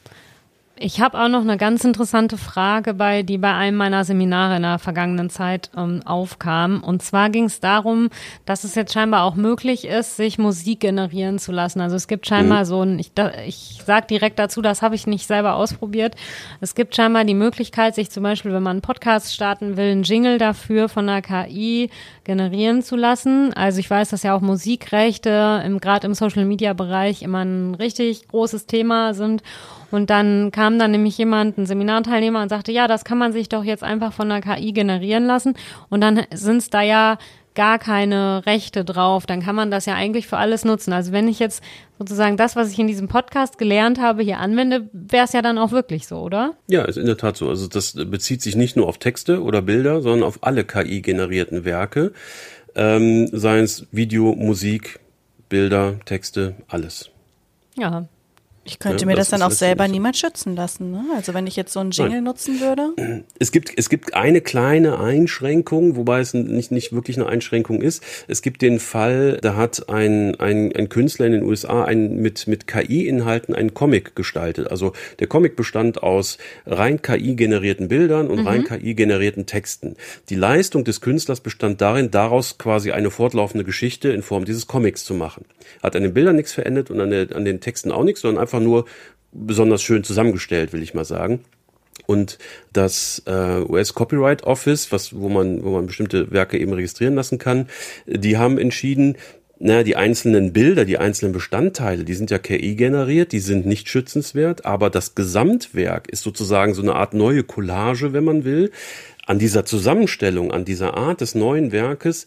Ich 0.76 1.00
habe 1.00 1.22
auch 1.22 1.28
noch 1.28 1.42
eine 1.42 1.56
ganz 1.56 1.84
interessante 1.84 2.37
Frage 2.37 2.94
bei, 2.94 3.22
die 3.22 3.38
bei 3.38 3.54
einem 3.54 3.76
meiner 3.76 4.04
Seminare 4.04 4.56
in 4.56 4.62
der 4.62 4.80
vergangenen 4.80 5.30
Zeit 5.30 5.70
ähm, 5.76 6.00
aufkam. 6.04 6.82
Und 6.82 7.00
zwar 7.00 7.30
ging 7.30 7.44
es 7.44 7.60
darum, 7.60 8.10
dass 8.44 8.64
es 8.64 8.74
jetzt 8.74 8.92
scheinbar 8.92 9.22
auch 9.22 9.37
möglich 9.37 9.87
ist, 9.87 10.16
sich 10.16 10.37
Musik 10.37 10.80
generieren 10.80 11.38
zu 11.38 11.52
lassen. 11.52 11.80
Also 11.80 11.94
es 11.94 12.08
gibt 12.08 12.26
scheinbar 12.26 12.60
mhm. 12.60 12.64
so 12.64 12.82
ein, 12.82 12.98
ich, 12.98 13.12
da, 13.14 13.30
ich 13.46 13.82
sage 13.87 14.08
direkt 14.08 14.40
dazu, 14.40 14.62
das 14.62 14.82
habe 14.82 14.96
ich 14.96 15.06
nicht 15.06 15.28
selber 15.28 15.54
ausprobiert. 15.54 16.16
Es 16.60 16.74
gibt 16.74 16.96
scheinbar 16.96 17.24
die 17.24 17.34
Möglichkeit, 17.34 17.94
sich 17.94 18.10
zum 18.10 18.24
Beispiel, 18.24 18.52
wenn 18.52 18.62
man 18.62 18.72
einen 18.72 18.82
Podcast 18.82 19.32
starten 19.32 19.76
will, 19.76 19.92
einen 19.92 20.02
Jingle 20.02 20.38
dafür 20.38 20.88
von 20.88 21.06
der 21.06 21.22
KI 21.22 21.88
generieren 22.24 22.82
zu 22.82 22.96
lassen. 22.96 23.52
Also 23.54 23.78
ich 23.80 23.88
weiß, 23.88 24.10
dass 24.10 24.22
ja 24.22 24.34
auch 24.34 24.40
Musikrechte 24.40 25.62
im 25.64 25.80
gerade 25.80 26.06
im 26.06 26.14
Social 26.14 26.44
Media 26.44 26.72
Bereich 26.72 27.22
immer 27.22 27.44
ein 27.44 27.74
richtig 27.74 28.28
großes 28.28 28.66
Thema 28.66 29.14
sind. 29.14 29.42
Und 29.90 30.10
dann 30.10 30.50
kam 30.50 30.78
dann 30.78 30.90
nämlich 30.90 31.16
jemand, 31.18 31.56
ein 31.56 31.66
Seminarteilnehmer 31.66 32.42
und 32.42 32.48
sagte, 32.48 32.72
ja, 32.72 32.88
das 32.88 33.04
kann 33.04 33.18
man 33.18 33.32
sich 33.32 33.48
doch 33.48 33.62
jetzt 33.62 33.84
einfach 33.84 34.12
von 34.12 34.28
der 34.28 34.40
KI 34.40 34.72
generieren 34.72 35.26
lassen. 35.26 35.54
Und 35.88 36.00
dann 36.00 36.22
sind 36.32 36.56
es 36.56 36.70
da 36.70 36.82
ja 36.82 37.18
gar 37.55 37.79
keine 37.79 38.45
Rechte 38.47 38.85
drauf, 38.85 39.27
dann 39.27 39.43
kann 39.43 39.55
man 39.55 39.71
das 39.71 39.87
ja 39.87 39.95
eigentlich 39.95 40.27
für 40.27 40.37
alles 40.37 40.64
nutzen. 40.64 40.93
Also 40.93 41.12
wenn 41.12 41.29
ich 41.29 41.38
jetzt 41.38 41.62
sozusagen 41.99 42.37
das, 42.37 42.57
was 42.57 42.73
ich 42.73 42.79
in 42.79 42.87
diesem 42.87 43.09
Podcast 43.09 43.59
gelernt 43.59 44.01
habe, 44.01 44.23
hier 44.23 44.38
anwende, 44.38 44.88
wäre 44.93 45.25
es 45.25 45.33
ja 45.33 45.43
dann 45.43 45.59
auch 45.59 45.71
wirklich 45.71 46.07
so, 46.07 46.19
oder? 46.19 46.55
Ja, 46.67 46.85
ist 46.85 46.99
in 46.99 47.07
der 47.07 47.17
Tat 47.17 47.37
so. 47.37 47.49
Also 47.49 47.69
das 47.69 47.93
bezieht 47.95 48.43
sich 48.43 48.57
nicht 48.57 48.77
nur 48.77 48.88
auf 48.88 48.99
Texte 48.99 49.43
oder 49.43 49.62
Bilder, 49.62 50.03
sondern 50.03 50.25
auf 50.25 50.38
alle 50.43 50.64
KI-generierten 50.64 51.64
Werke, 51.64 52.12
ähm, 52.75 53.29
seien 53.33 53.64
es 53.64 53.87
Video, 53.93 54.35
Musik, 54.35 54.99
Bilder, 55.49 56.01
Texte, 56.05 56.55
alles. 56.69 57.11
Ja, 57.77 58.07
ich 58.64 58.79
könnte 58.79 59.03
ja, 59.03 59.07
mir 59.07 59.14
das, 59.14 59.29
das 59.29 59.40
dann 59.40 59.46
auch 59.46 59.55
selber 59.55 59.87
niemals 59.88 60.18
schützen 60.18 60.57
lassen. 60.57 60.90
Ne? 60.90 61.05
Also 61.14 61.35
wenn 61.35 61.46
ich 61.46 61.55
jetzt 61.57 61.72
so 61.72 61.81
einen 61.81 61.90
Jingle 61.90 62.16
Nein. 62.16 62.24
nutzen 62.24 62.61
würde. 62.61 62.92
Es 63.38 63.53
gibt, 63.53 63.72
es 63.77 63.88
gibt 63.90 64.14
eine 64.14 64.40
kleine 64.40 64.98
Einschränkung, 64.98 65.96
wobei 65.96 66.20
es 66.20 66.35
nicht, 66.35 66.70
nicht 66.70 66.92
wirklich 66.92 67.16
eine 67.16 67.27
Einschränkung 67.27 67.83
ist. 67.83 68.03
Es 68.29 68.42
gibt 68.42 68.62
den 68.62 68.79
Fall, 68.79 69.38
da 69.42 69.57
hat 69.57 69.88
ein, 69.88 70.35
ein, 70.37 70.74
ein 70.74 70.88
Künstler 70.88 71.27
in 71.27 71.33
den 71.33 71.42
USA 71.42 71.85
ein, 71.85 72.16
mit, 72.16 72.46
mit 72.46 72.66
KI-Inhalten 72.66 73.55
einen 73.55 73.74
Comic 73.74 74.14
gestaltet. 74.14 74.70
Also 74.70 74.92
der 75.18 75.27
Comic 75.27 75.57
bestand 75.57 76.03
aus 76.03 76.38
rein 76.64 77.03
KI-generierten 77.03 77.88
Bildern 77.88 78.29
und 78.29 78.40
mhm. 78.40 78.46
rein 78.46 78.64
KI-generierten 78.64 79.46
Texten. 79.46 79.96
Die 80.31 80.37
Leistung 80.37 80.85
des 80.85 81.00
Künstlers 81.00 81.40
bestand 81.40 81.81
darin, 81.81 82.11
daraus 82.11 82.57
quasi 82.57 82.92
eine 82.92 83.11
fortlaufende 83.11 83.64
Geschichte 83.64 84.11
in 84.11 84.22
Form 84.22 84.44
dieses 84.44 84.66
Comics 84.66 85.05
zu 85.05 85.14
machen. 85.14 85.44
Hat 85.83 85.96
an 85.96 86.03
den 86.03 86.14
Bildern 86.14 86.37
nichts 86.37 86.53
verändert 86.53 86.90
und 86.90 87.00
an, 87.00 87.11
der, 87.11 87.35
an 87.35 87.44
den 87.44 87.61
Texten 87.61 87.90
auch 87.90 88.05
nichts, 88.05 88.20
sondern 88.20 88.42
einfach 88.42 88.54
einfach 88.55 88.64
nur 88.64 88.85
besonders 89.33 89.83
schön 89.83 90.05
zusammengestellt, 90.05 90.73
will 90.73 90.83
ich 90.83 90.95
mal 90.95 91.05
sagen. 91.05 91.40
Und 92.07 92.38
das 92.73 93.23
äh, 93.27 93.61
US 93.62 93.95
Copyright 93.95 94.45
Office, 94.45 94.93
was, 94.93 95.17
wo 95.17 95.29
man, 95.29 95.64
wo 95.64 95.71
man 95.71 95.87
bestimmte 95.87 96.31
Werke 96.31 96.59
eben 96.59 96.73
registrieren 96.73 97.14
lassen 97.14 97.38
kann, 97.38 97.69
die 98.07 98.37
haben 98.37 98.59
entschieden, 98.59 99.17
na, 99.59 99.83
die 99.83 99.97
einzelnen 99.97 100.53
Bilder, 100.53 100.85
die 100.85 100.99
einzelnen 100.99 101.33
Bestandteile, 101.33 102.05
die 102.05 102.14
sind 102.14 102.31
ja 102.31 102.38
KI 102.38 102.75
generiert, 102.75 103.33
die 103.33 103.38
sind 103.38 103.67
nicht 103.67 103.88
schützenswert, 103.88 104.67
aber 104.67 104.90
das 104.90 105.14
Gesamtwerk 105.14 106.09
ist 106.09 106.23
sozusagen 106.23 106.75
so 106.75 106.83
eine 106.83 106.97
Art 106.97 107.14
neue 107.14 107.45
Collage, 107.45 108.12
wenn 108.12 108.25
man 108.25 108.45
will, 108.45 108.73
an 109.26 109.38
dieser 109.38 109.64
Zusammenstellung, 109.64 110.50
an 110.52 110.64
dieser 110.64 110.96
Art 110.96 111.20
des 111.20 111.34
neuen 111.34 111.72
Werkes 111.72 112.26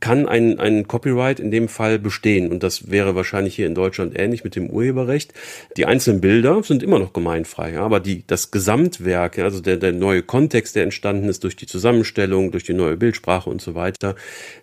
kann 0.00 0.28
ein, 0.28 0.58
ein 0.58 0.86
Copyright 0.86 1.40
in 1.40 1.50
dem 1.50 1.68
Fall 1.68 1.98
bestehen. 1.98 2.50
Und 2.50 2.62
das 2.62 2.90
wäre 2.90 3.14
wahrscheinlich 3.14 3.56
hier 3.56 3.66
in 3.66 3.74
Deutschland 3.74 4.18
ähnlich 4.18 4.44
mit 4.44 4.56
dem 4.56 4.68
Urheberrecht. 4.68 5.32
Die 5.76 5.86
einzelnen 5.86 6.20
Bilder 6.20 6.62
sind 6.62 6.82
immer 6.82 6.98
noch 6.98 7.12
gemeinfrei, 7.12 7.78
aber 7.78 8.00
die, 8.00 8.24
das 8.26 8.50
Gesamtwerk, 8.50 9.38
also 9.38 9.60
der, 9.60 9.76
der 9.76 9.92
neue 9.92 10.22
Kontext, 10.22 10.76
der 10.76 10.82
entstanden 10.82 11.28
ist 11.28 11.44
durch 11.44 11.56
die 11.56 11.66
Zusammenstellung, 11.66 12.50
durch 12.50 12.64
die 12.64 12.74
neue 12.74 12.96
Bildsprache 12.96 13.48
und 13.48 13.62
so 13.62 13.74
weiter, 13.74 14.14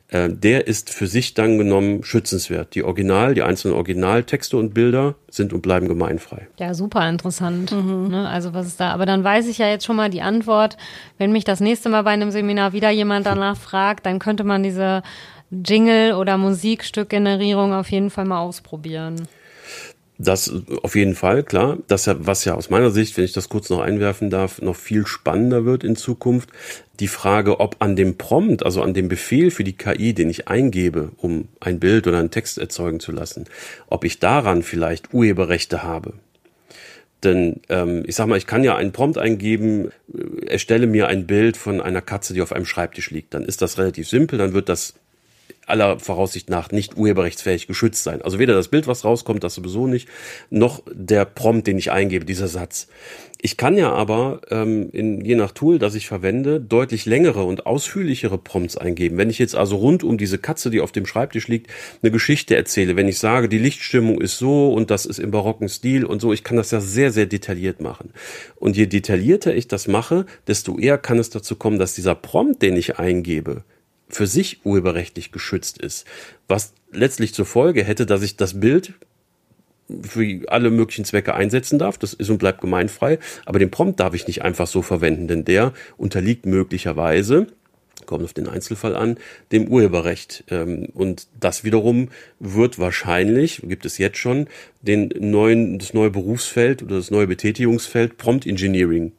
äh, 0.09 0.29
der 0.29 0.67
ist 0.67 0.91
für 0.91 1.07
sich 1.07 1.33
dann 1.33 1.57
genommen 1.57 2.03
schützenswert. 2.03 2.75
Die 2.75 2.83
Original, 2.83 3.33
die 3.33 3.41
einzelnen 3.41 3.75
Originaltexte 3.75 4.57
und 4.57 4.73
Bilder 4.73 5.15
sind 5.31 5.53
und 5.53 5.61
bleiben 5.61 5.87
gemeinfrei. 5.87 6.47
Ja, 6.57 6.73
super 6.73 7.07
interessant. 7.07 7.71
Mhm. 7.71 8.07
Ne? 8.09 8.27
Also 8.27 8.53
was 8.53 8.67
ist 8.67 8.79
da? 8.79 8.91
Aber 8.91 9.05
dann 9.05 9.23
weiß 9.23 9.47
ich 9.47 9.57
ja 9.57 9.67
jetzt 9.67 9.85
schon 9.85 9.95
mal 9.95 10.09
die 10.09 10.21
Antwort. 10.21 10.77
Wenn 11.17 11.31
mich 11.31 11.43
das 11.43 11.59
nächste 11.59 11.89
Mal 11.89 12.03
bei 12.03 12.11
einem 12.11 12.31
Seminar 12.31 12.73
wieder 12.73 12.89
jemand 12.89 13.25
danach 13.25 13.57
fragt, 13.57 14.05
dann 14.05 14.19
könnte 14.19 14.43
man 14.43 14.63
diese 14.63 15.03
Jingle- 15.51 16.13
oder 16.13 16.37
Musikstückgenerierung 16.37 17.73
auf 17.73 17.89
jeden 17.89 18.09
Fall 18.09 18.25
mal 18.25 18.39
ausprobieren. 18.39 19.27
Das 20.21 20.51
auf 20.83 20.95
jeden 20.95 21.15
Fall, 21.15 21.43
klar. 21.43 21.77
Das, 21.87 22.09
was 22.13 22.43
ja 22.43 22.53
aus 22.53 22.69
meiner 22.69 22.91
Sicht, 22.91 23.15
wenn 23.15 23.23
ich 23.23 23.31
das 23.31 23.47
kurz 23.47 23.69
noch 23.69 23.79
einwerfen 23.79 24.29
darf, 24.29 24.61
noch 24.61 24.75
viel 24.75 25.07
spannender 25.07 25.63
wird 25.63 25.85
in 25.85 25.95
Zukunft, 25.95 26.49
die 26.99 27.07
Frage, 27.07 27.61
ob 27.61 27.77
an 27.79 27.95
dem 27.95 28.17
Prompt, 28.17 28.65
also 28.65 28.81
an 28.81 28.93
dem 28.93 29.07
Befehl 29.07 29.49
für 29.49 29.63
die 29.63 29.77
KI, 29.77 30.13
den 30.13 30.29
ich 30.29 30.49
eingebe, 30.49 31.13
um 31.15 31.47
ein 31.61 31.79
Bild 31.79 32.05
oder 32.05 32.19
einen 32.19 32.31
Text 32.31 32.57
erzeugen 32.57 32.99
zu 32.99 33.13
lassen, 33.13 33.45
ob 33.87 34.03
ich 34.03 34.19
daran 34.19 34.61
vielleicht 34.61 35.13
Urheberrechte 35.13 35.83
habe. 35.83 36.15
Denn 37.23 37.61
ähm, 37.69 38.03
ich 38.05 38.15
sag 38.15 38.27
mal, 38.27 38.37
ich 38.37 38.45
kann 38.45 38.65
ja 38.65 38.75
einen 38.75 38.91
Prompt 38.91 39.17
eingeben, 39.17 39.91
äh, 40.13 40.47
erstelle 40.47 40.87
mir 40.87 41.07
ein 41.07 41.27
Bild 41.27 41.55
von 41.55 41.79
einer 41.79 42.01
Katze, 42.01 42.33
die 42.33 42.41
auf 42.41 42.51
einem 42.51 42.65
Schreibtisch 42.65 43.09
liegt. 43.09 43.33
Dann 43.33 43.45
ist 43.45 43.61
das 43.61 43.77
relativ 43.77 44.09
simpel, 44.09 44.37
dann 44.37 44.53
wird 44.53 44.67
das 44.67 44.95
aller 45.65 45.99
Voraussicht 45.99 46.49
nach 46.49 46.71
nicht 46.71 46.97
urheberrechtsfähig 46.97 47.67
geschützt 47.67 48.03
sein. 48.03 48.21
Also 48.21 48.39
weder 48.39 48.53
das 48.53 48.69
Bild, 48.69 48.87
was 48.87 49.05
rauskommt, 49.05 49.43
das 49.43 49.55
sowieso 49.55 49.87
nicht, 49.87 50.07
noch 50.49 50.81
der 50.91 51.25
Prompt, 51.25 51.67
den 51.67 51.77
ich 51.77 51.91
eingebe, 51.91 52.25
dieser 52.25 52.47
Satz. 52.47 52.87
Ich 53.41 53.55
kann 53.55 53.77
ja 53.77 53.93
aber 53.93 54.41
ähm, 54.49 54.89
in, 54.91 55.23
je 55.23 55.35
nach 55.35 55.51
Tool, 55.51 55.79
das 55.79 55.95
ich 55.95 56.07
verwende, 56.07 56.59
deutlich 56.59 57.05
längere 57.05 57.43
und 57.43 57.65
ausführlichere 57.65 58.37
Prompts 58.37 58.75
eingeben. 58.75 59.17
Wenn 59.17 59.29
ich 59.29 59.39
jetzt 59.39 59.55
also 59.55 59.77
rund 59.77 60.03
um 60.03 60.17
diese 60.17 60.39
Katze, 60.39 60.69
die 60.69 60.81
auf 60.81 60.91
dem 60.91 61.05
Schreibtisch 61.05 61.47
liegt, 61.47 61.67
eine 62.01 62.11
Geschichte 62.11 62.57
erzähle, 62.57 62.97
wenn 62.97 63.07
ich 63.07 63.17
sage, 63.17 63.47
die 63.47 63.57
Lichtstimmung 63.57 64.19
ist 64.19 64.37
so 64.39 64.73
und 64.73 64.91
das 64.91 65.05
ist 65.05 65.19
im 65.19 65.31
barocken 65.31 65.69
Stil 65.69 66.03
und 66.03 66.19
so, 66.19 66.33
ich 66.33 66.43
kann 66.43 66.57
das 66.57 66.71
ja 66.71 66.81
sehr, 66.81 67.13
sehr 67.13 67.27
detailliert 67.27 67.79
machen. 67.79 68.11
Und 68.57 68.75
je 68.75 68.87
detaillierter 68.87 69.55
ich 69.55 69.69
das 69.69 69.87
mache, 69.87 70.25
desto 70.47 70.77
eher 70.77 70.97
kann 70.97 71.17
es 71.17 71.29
dazu 71.29 71.55
kommen, 71.55 71.79
dass 71.79 71.95
dieser 71.95 72.15
Prompt, 72.15 72.61
den 72.61 72.75
ich 72.75 72.99
eingebe, 72.99 73.63
für 74.09 74.27
sich 74.27 74.65
urheberrechtlich 74.65 75.31
geschützt 75.31 75.77
ist. 75.77 76.05
Was 76.47 76.73
letztlich 76.91 77.33
zur 77.33 77.45
Folge 77.45 77.83
hätte, 77.83 78.05
dass 78.05 78.23
ich 78.23 78.35
das 78.35 78.59
Bild 78.59 78.93
für 80.01 80.43
alle 80.47 80.69
möglichen 80.69 81.05
Zwecke 81.05 81.33
einsetzen 81.33 81.79
darf. 81.79 81.97
Das 81.97 82.13
ist 82.13 82.29
und 82.29 82.37
bleibt 82.37 82.61
gemeinfrei. 82.61 83.19
Aber 83.45 83.59
den 83.59 83.71
Prompt 83.71 83.99
darf 83.99 84.13
ich 84.13 84.27
nicht 84.27 84.43
einfach 84.43 84.67
so 84.67 84.81
verwenden, 84.81 85.27
denn 85.27 85.45
der 85.45 85.73
unterliegt 85.97 86.45
möglicherweise 86.45 87.47
kommt 88.05 88.23
auf 88.23 88.33
den 88.33 88.47
Einzelfall 88.47 88.95
an, 88.95 89.17
dem 89.51 89.67
Urheberrecht. 89.67 90.43
Ähm, 90.49 90.87
und 90.93 91.27
das 91.39 91.63
wiederum 91.63 92.09
wird 92.39 92.79
wahrscheinlich, 92.79 93.61
gibt 93.63 93.85
es 93.85 93.99
jetzt 93.99 94.17
schon, 94.17 94.47
den 94.81 95.11
neuen, 95.19 95.77
das 95.77 95.93
neue 95.93 96.09
Berufsfeld 96.09 96.81
oder 96.81 96.95
das 96.95 97.11
neue 97.11 97.27
Betätigungsfeld 97.27 98.17
Prompt 98.17 98.47
Engineering 98.47 99.11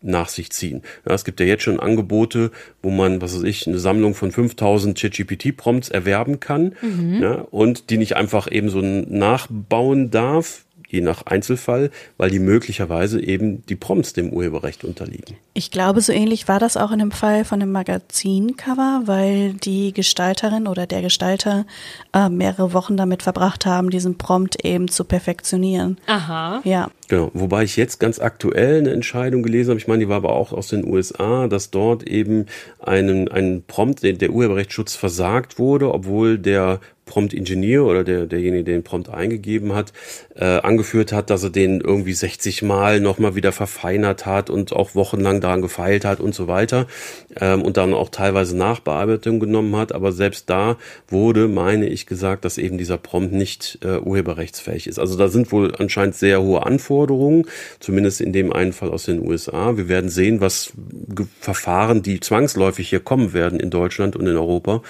nach 0.00 0.28
sich 0.28 0.50
ziehen. 0.50 0.82
Ja, 1.06 1.14
es 1.14 1.24
gibt 1.24 1.40
ja 1.40 1.46
jetzt 1.46 1.62
schon 1.62 1.80
Angebote, 1.80 2.50
wo 2.82 2.90
man, 2.90 3.20
was 3.20 3.34
weiß 3.34 3.42
ich, 3.44 3.66
eine 3.66 3.78
Sammlung 3.78 4.14
von 4.14 4.30
5000 4.30 4.98
ChatGPT-Prompts 4.98 5.88
erwerben 5.90 6.40
kann 6.40 6.74
mhm. 6.80 7.20
ja, 7.22 7.32
und 7.50 7.90
die 7.90 7.98
nicht 7.98 8.16
einfach 8.16 8.50
eben 8.50 8.68
so 8.68 8.80
nachbauen 8.80 10.10
darf, 10.10 10.64
je 10.88 11.02
nach 11.02 11.26
Einzelfall, 11.26 11.90
weil 12.16 12.30
die 12.30 12.38
möglicherweise 12.38 13.22
eben 13.22 13.64
die 13.66 13.76
Prompts 13.76 14.14
dem 14.14 14.30
Urheberrecht 14.32 14.84
unterliegen. 14.84 15.36
Ich 15.54 15.70
glaube, 15.70 16.00
so 16.00 16.12
ähnlich 16.12 16.48
war 16.48 16.58
das 16.58 16.76
auch 16.76 16.90
in 16.90 16.98
dem 16.98 17.10
Fall 17.10 17.44
von 17.44 17.60
dem 17.60 17.72
Magazincover, 17.72 19.02
weil 19.04 19.52
die 19.52 19.92
Gestalterin 19.92 20.66
oder 20.66 20.86
der 20.86 21.02
Gestalter 21.02 21.66
äh, 22.14 22.28
mehrere 22.28 22.72
Wochen 22.72 22.96
damit 22.96 23.22
verbracht 23.22 23.66
haben, 23.66 23.90
diesen 23.90 24.16
Prompt 24.16 24.64
eben 24.64 24.88
zu 24.88 25.04
perfektionieren. 25.04 25.98
Aha. 26.06 26.62
Ja. 26.64 26.90
Genau, 27.08 27.30
wobei 27.32 27.64
ich 27.64 27.76
jetzt 27.76 28.00
ganz 28.00 28.18
aktuell 28.18 28.78
eine 28.78 28.90
Entscheidung 28.90 29.42
gelesen 29.42 29.70
habe, 29.70 29.80
ich 29.80 29.88
meine, 29.88 30.04
die 30.04 30.08
war 30.08 30.16
aber 30.16 30.32
auch 30.34 30.52
aus 30.52 30.68
den 30.68 30.86
USA, 30.86 31.48
dass 31.48 31.70
dort 31.70 32.02
eben 32.02 32.46
einen, 32.80 33.28
einen 33.28 33.64
Prompt, 33.64 34.02
der, 34.02 34.12
der 34.14 34.30
Urheberrechtsschutz 34.30 34.94
versagt 34.94 35.58
wurde, 35.58 35.92
obwohl 35.92 36.38
der 36.38 36.80
Prompt-Ingenieur 37.08 37.84
oder 37.84 38.04
der, 38.04 38.26
derjenige, 38.26 38.64
der 38.64 38.74
den 38.74 38.84
Prompt 38.84 39.08
eingegeben 39.08 39.74
hat, 39.74 39.92
äh, 40.36 40.44
angeführt 40.44 41.12
hat, 41.12 41.30
dass 41.30 41.42
er 41.42 41.50
den 41.50 41.80
irgendwie 41.80 42.12
60 42.12 42.62
Mal 42.62 43.00
nochmal 43.00 43.34
wieder 43.34 43.52
verfeinert 43.52 44.26
hat 44.26 44.50
und 44.50 44.72
auch 44.72 44.94
wochenlang 44.94 45.40
daran 45.40 45.62
gefeilt 45.62 46.04
hat 46.04 46.20
und 46.20 46.34
so 46.34 46.46
weiter 46.46 46.86
ähm, 47.40 47.62
und 47.62 47.76
dann 47.76 47.94
auch 47.94 48.10
teilweise 48.10 48.56
Nachbearbeitung 48.56 49.40
genommen 49.40 49.74
hat. 49.76 49.92
Aber 49.92 50.12
selbst 50.12 50.48
da 50.50 50.76
wurde, 51.08 51.48
meine 51.48 51.88
ich, 51.88 52.06
gesagt, 52.06 52.44
dass 52.44 52.58
eben 52.58 52.78
dieser 52.78 52.98
Prompt 52.98 53.32
nicht 53.32 53.78
äh, 53.82 53.98
urheberrechtsfähig 53.98 54.86
ist. 54.86 54.98
Also 54.98 55.16
da 55.16 55.28
sind 55.28 55.50
wohl 55.50 55.74
anscheinend 55.76 56.14
sehr 56.14 56.42
hohe 56.42 56.64
Anforderungen, 56.64 57.46
zumindest 57.80 58.20
in 58.20 58.32
dem 58.32 58.52
einen 58.52 58.72
Fall 58.72 58.90
aus 58.90 59.04
den 59.04 59.26
USA. 59.26 59.76
Wir 59.76 59.88
werden 59.88 60.10
sehen, 60.10 60.40
was 60.40 60.72
Verfahren, 61.40 62.02
die 62.02 62.20
zwangsläufig 62.20 62.88
hier 62.88 63.00
kommen 63.00 63.32
werden 63.32 63.58
in 63.58 63.70
Deutschland 63.70 64.16
und 64.16 64.26
in 64.26 64.36
Europa, 64.36 64.82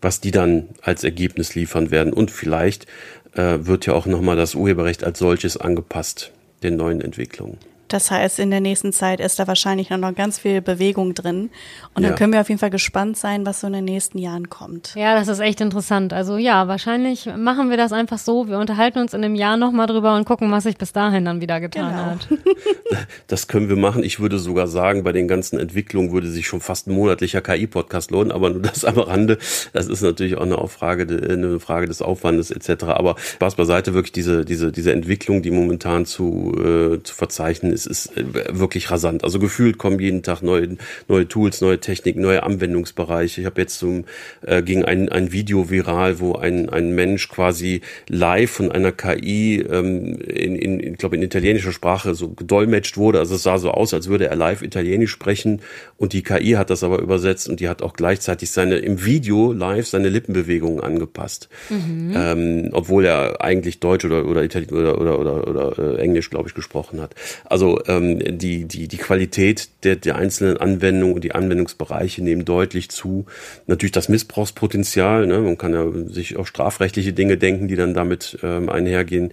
was 0.00 0.20
die 0.20 0.30
dann 0.30 0.68
als 0.82 1.04
Ergebnis 1.04 1.54
liefern 1.54 1.90
werden. 1.90 2.12
Und 2.12 2.30
vielleicht 2.30 2.86
äh, 3.34 3.58
wird 3.60 3.86
ja 3.86 3.94
auch 3.94 4.06
nochmal 4.06 4.36
das 4.36 4.54
Urheberrecht 4.54 5.04
als 5.04 5.18
solches 5.18 5.56
angepasst 5.56 6.32
den 6.62 6.76
neuen 6.76 7.00
Entwicklungen. 7.00 7.58
Das 7.94 8.10
heißt, 8.10 8.40
in 8.40 8.50
der 8.50 8.60
nächsten 8.60 8.92
Zeit 8.92 9.20
ist 9.20 9.38
da 9.38 9.46
wahrscheinlich 9.46 9.90
noch 9.90 10.14
ganz 10.16 10.40
viel 10.40 10.60
Bewegung 10.60 11.14
drin. 11.14 11.50
Und 11.94 12.02
ja. 12.02 12.08
dann 12.08 12.18
können 12.18 12.32
wir 12.32 12.40
auf 12.40 12.48
jeden 12.48 12.58
Fall 12.58 12.70
gespannt 12.70 13.16
sein, 13.16 13.46
was 13.46 13.60
so 13.60 13.68
in 13.68 13.72
den 13.72 13.84
nächsten 13.84 14.18
Jahren 14.18 14.50
kommt. 14.50 14.96
Ja, 14.96 15.14
das 15.14 15.28
ist 15.28 15.38
echt 15.38 15.60
interessant. 15.60 16.12
Also 16.12 16.36
ja, 16.36 16.66
wahrscheinlich 16.66 17.26
machen 17.36 17.70
wir 17.70 17.76
das 17.76 17.92
einfach 17.92 18.18
so. 18.18 18.48
Wir 18.48 18.58
unterhalten 18.58 18.98
uns 18.98 19.14
in 19.14 19.22
einem 19.22 19.36
Jahr 19.36 19.56
nochmal 19.56 19.86
drüber 19.86 20.16
und 20.16 20.24
gucken, 20.24 20.50
was 20.50 20.64
sich 20.64 20.76
bis 20.76 20.92
dahin 20.92 21.24
dann 21.24 21.40
wieder 21.40 21.60
getan 21.60 21.90
genau. 21.90 22.04
hat. 22.04 22.28
Das 23.26 23.48
können 23.48 23.68
wir 23.68 23.76
machen. 23.76 24.04
Ich 24.04 24.20
würde 24.20 24.38
sogar 24.38 24.66
sagen, 24.66 25.02
bei 25.02 25.12
den 25.12 25.26
ganzen 25.26 25.58
Entwicklungen 25.58 26.12
würde 26.12 26.28
sich 26.28 26.46
schon 26.46 26.60
fast 26.60 26.86
ein 26.86 26.94
monatlicher 26.94 27.40
KI-Podcast 27.40 28.10
lohnen, 28.10 28.30
aber 28.30 28.50
nur 28.50 28.62
das 28.62 28.84
am 28.84 28.98
Rande. 28.98 29.38
Das 29.72 29.86
ist 29.86 30.02
natürlich 30.02 30.36
auch 30.36 30.42
eine 30.42 30.56
Frage, 30.68 31.02
eine 31.02 31.58
Frage 31.58 31.86
des 31.86 32.02
Aufwandes 32.02 32.50
etc. 32.50 32.84
Aber 32.84 33.16
Spaß 33.18 33.54
beiseite, 33.56 33.94
wirklich 33.94 34.12
diese, 34.12 34.44
diese, 34.44 34.70
diese 34.70 34.92
Entwicklung, 34.92 35.42
die 35.42 35.50
momentan 35.50 36.06
zu, 36.06 36.52
äh, 36.56 37.02
zu 37.02 37.14
verzeichnen 37.14 37.72
ist, 37.72 37.83
es 37.86 38.06
ist 38.06 38.16
äh, 38.16 38.24
wirklich 38.58 38.90
rasant. 38.90 39.24
Also 39.24 39.38
gefühlt 39.38 39.78
kommen 39.78 39.98
jeden 39.98 40.22
Tag 40.22 40.42
neue, 40.42 40.76
neue 41.08 41.28
Tools, 41.28 41.60
neue 41.60 41.80
Techniken, 41.80 42.20
neue 42.20 42.42
Anwendungsbereiche. 42.42 43.40
Ich 43.40 43.46
habe 43.46 43.60
jetzt 43.60 43.78
zum, 43.78 44.04
äh, 44.42 44.62
ging 44.62 44.84
ein, 44.84 45.08
ein 45.08 45.32
Video 45.32 45.70
viral, 45.70 46.20
wo 46.20 46.34
ein, 46.34 46.68
ein 46.68 46.94
Mensch 46.94 47.28
quasi 47.28 47.80
live 48.08 48.50
von 48.50 48.72
einer 48.72 48.92
KI 48.92 49.60
ähm, 49.60 50.18
in, 50.20 50.56
in, 50.56 50.80
ich 50.80 50.98
glaube 50.98 51.16
in 51.16 51.22
italienischer 51.22 51.72
Sprache 51.72 52.14
so 52.14 52.30
gedolmetscht 52.30 52.96
wurde. 52.96 53.18
Also 53.18 53.34
es 53.34 53.42
sah 53.42 53.58
so 53.58 53.70
aus, 53.70 53.94
als 53.94 54.08
würde 54.08 54.28
er 54.28 54.36
live 54.36 54.62
Italienisch 54.62 55.10
sprechen 55.10 55.60
und 55.96 56.12
die 56.12 56.22
KI 56.22 56.52
hat 56.52 56.70
das 56.70 56.82
aber 56.82 57.00
übersetzt 57.00 57.48
und 57.48 57.60
die 57.60 57.68
hat 57.68 57.82
auch 57.82 57.94
gleichzeitig 57.94 58.50
seine 58.50 58.76
im 58.76 59.04
Video 59.04 59.52
live 59.52 59.86
seine 59.86 60.08
Lippenbewegungen 60.08 60.80
angepasst, 60.80 61.48
mhm. 61.70 62.12
ähm, 62.14 62.68
obwohl 62.72 63.04
er 63.04 63.40
eigentlich 63.40 63.80
Deutsch 63.80 64.04
oder 64.04 64.26
oder 64.26 64.42
Itali 64.42 64.66
oder 64.72 65.00
oder 65.00 65.18
oder, 65.18 65.48
oder 65.48 65.98
äh, 65.98 66.00
Englisch 66.00 66.30
glaube 66.30 66.48
ich 66.48 66.54
gesprochen 66.54 67.00
hat. 67.00 67.14
Also 67.64 67.80
ähm, 67.86 68.38
die, 68.38 68.66
die, 68.66 68.88
die 68.88 68.96
Qualität 68.98 69.70
der, 69.84 69.96
der 69.96 70.16
einzelnen 70.16 70.58
Anwendungen 70.58 71.14
und 71.14 71.24
die 71.24 71.34
Anwendungsbereiche 71.34 72.22
nehmen 72.22 72.44
deutlich 72.44 72.90
zu. 72.90 73.24
Natürlich 73.66 73.92
das 73.92 74.10
Missbrauchspotenzial, 74.10 75.26
ne? 75.26 75.38
man 75.38 75.56
kann 75.56 75.72
ja 75.72 75.90
sich 76.12 76.36
auch 76.36 76.46
strafrechtliche 76.46 77.14
Dinge 77.14 77.38
denken, 77.38 77.66
die 77.66 77.76
dann 77.76 77.94
damit 77.94 78.38
ähm, 78.42 78.68
einhergehen 78.68 79.32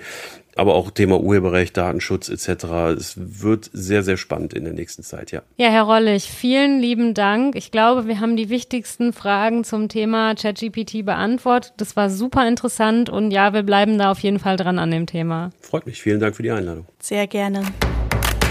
aber 0.58 0.76
auch 0.76 0.92
Thema 0.92 1.22
Urheberrecht, 1.22 1.78
Datenschutz 1.78 2.28
etc. 2.28 2.66
Es 2.98 3.14
wird 3.18 3.70
sehr, 3.72 4.04
sehr 4.04 4.18
spannend 4.18 4.54
in 4.54 4.66
der 4.66 4.74
nächsten 4.74 5.02
Zeit, 5.02 5.32
ja. 5.32 5.44
Ja, 5.56 5.70
Herr 5.70 5.84
Rollig, 5.84 6.26
vielen 6.26 6.82
lieben 6.82 7.14
Dank. 7.14 7.56
Ich 7.56 7.72
glaube, 7.72 8.06
wir 8.06 8.20
haben 8.20 8.36
die 8.36 8.50
wichtigsten 8.50 9.14
Fragen 9.14 9.64
zum 9.64 9.88
Thema 9.88 10.36
ChatGPT 10.36 11.06
beantwortet. 11.06 11.74
Das 11.78 11.96
war 11.96 12.10
super 12.10 12.46
interessant 12.48 13.10
und 13.10 13.32
ja, 13.32 13.54
wir 13.54 13.64
bleiben 13.64 13.98
da 13.98 14.12
auf 14.12 14.20
jeden 14.20 14.40
Fall 14.40 14.58
dran 14.58 14.78
an 14.78 14.92
dem 14.92 15.06
Thema. 15.06 15.52
Freut 15.62 15.86
mich. 15.86 16.02
Vielen 16.02 16.20
Dank 16.20 16.36
für 16.36 16.44
die 16.44 16.52
Einladung. 16.52 16.86
Sehr 17.00 17.28
gerne. 17.28 17.64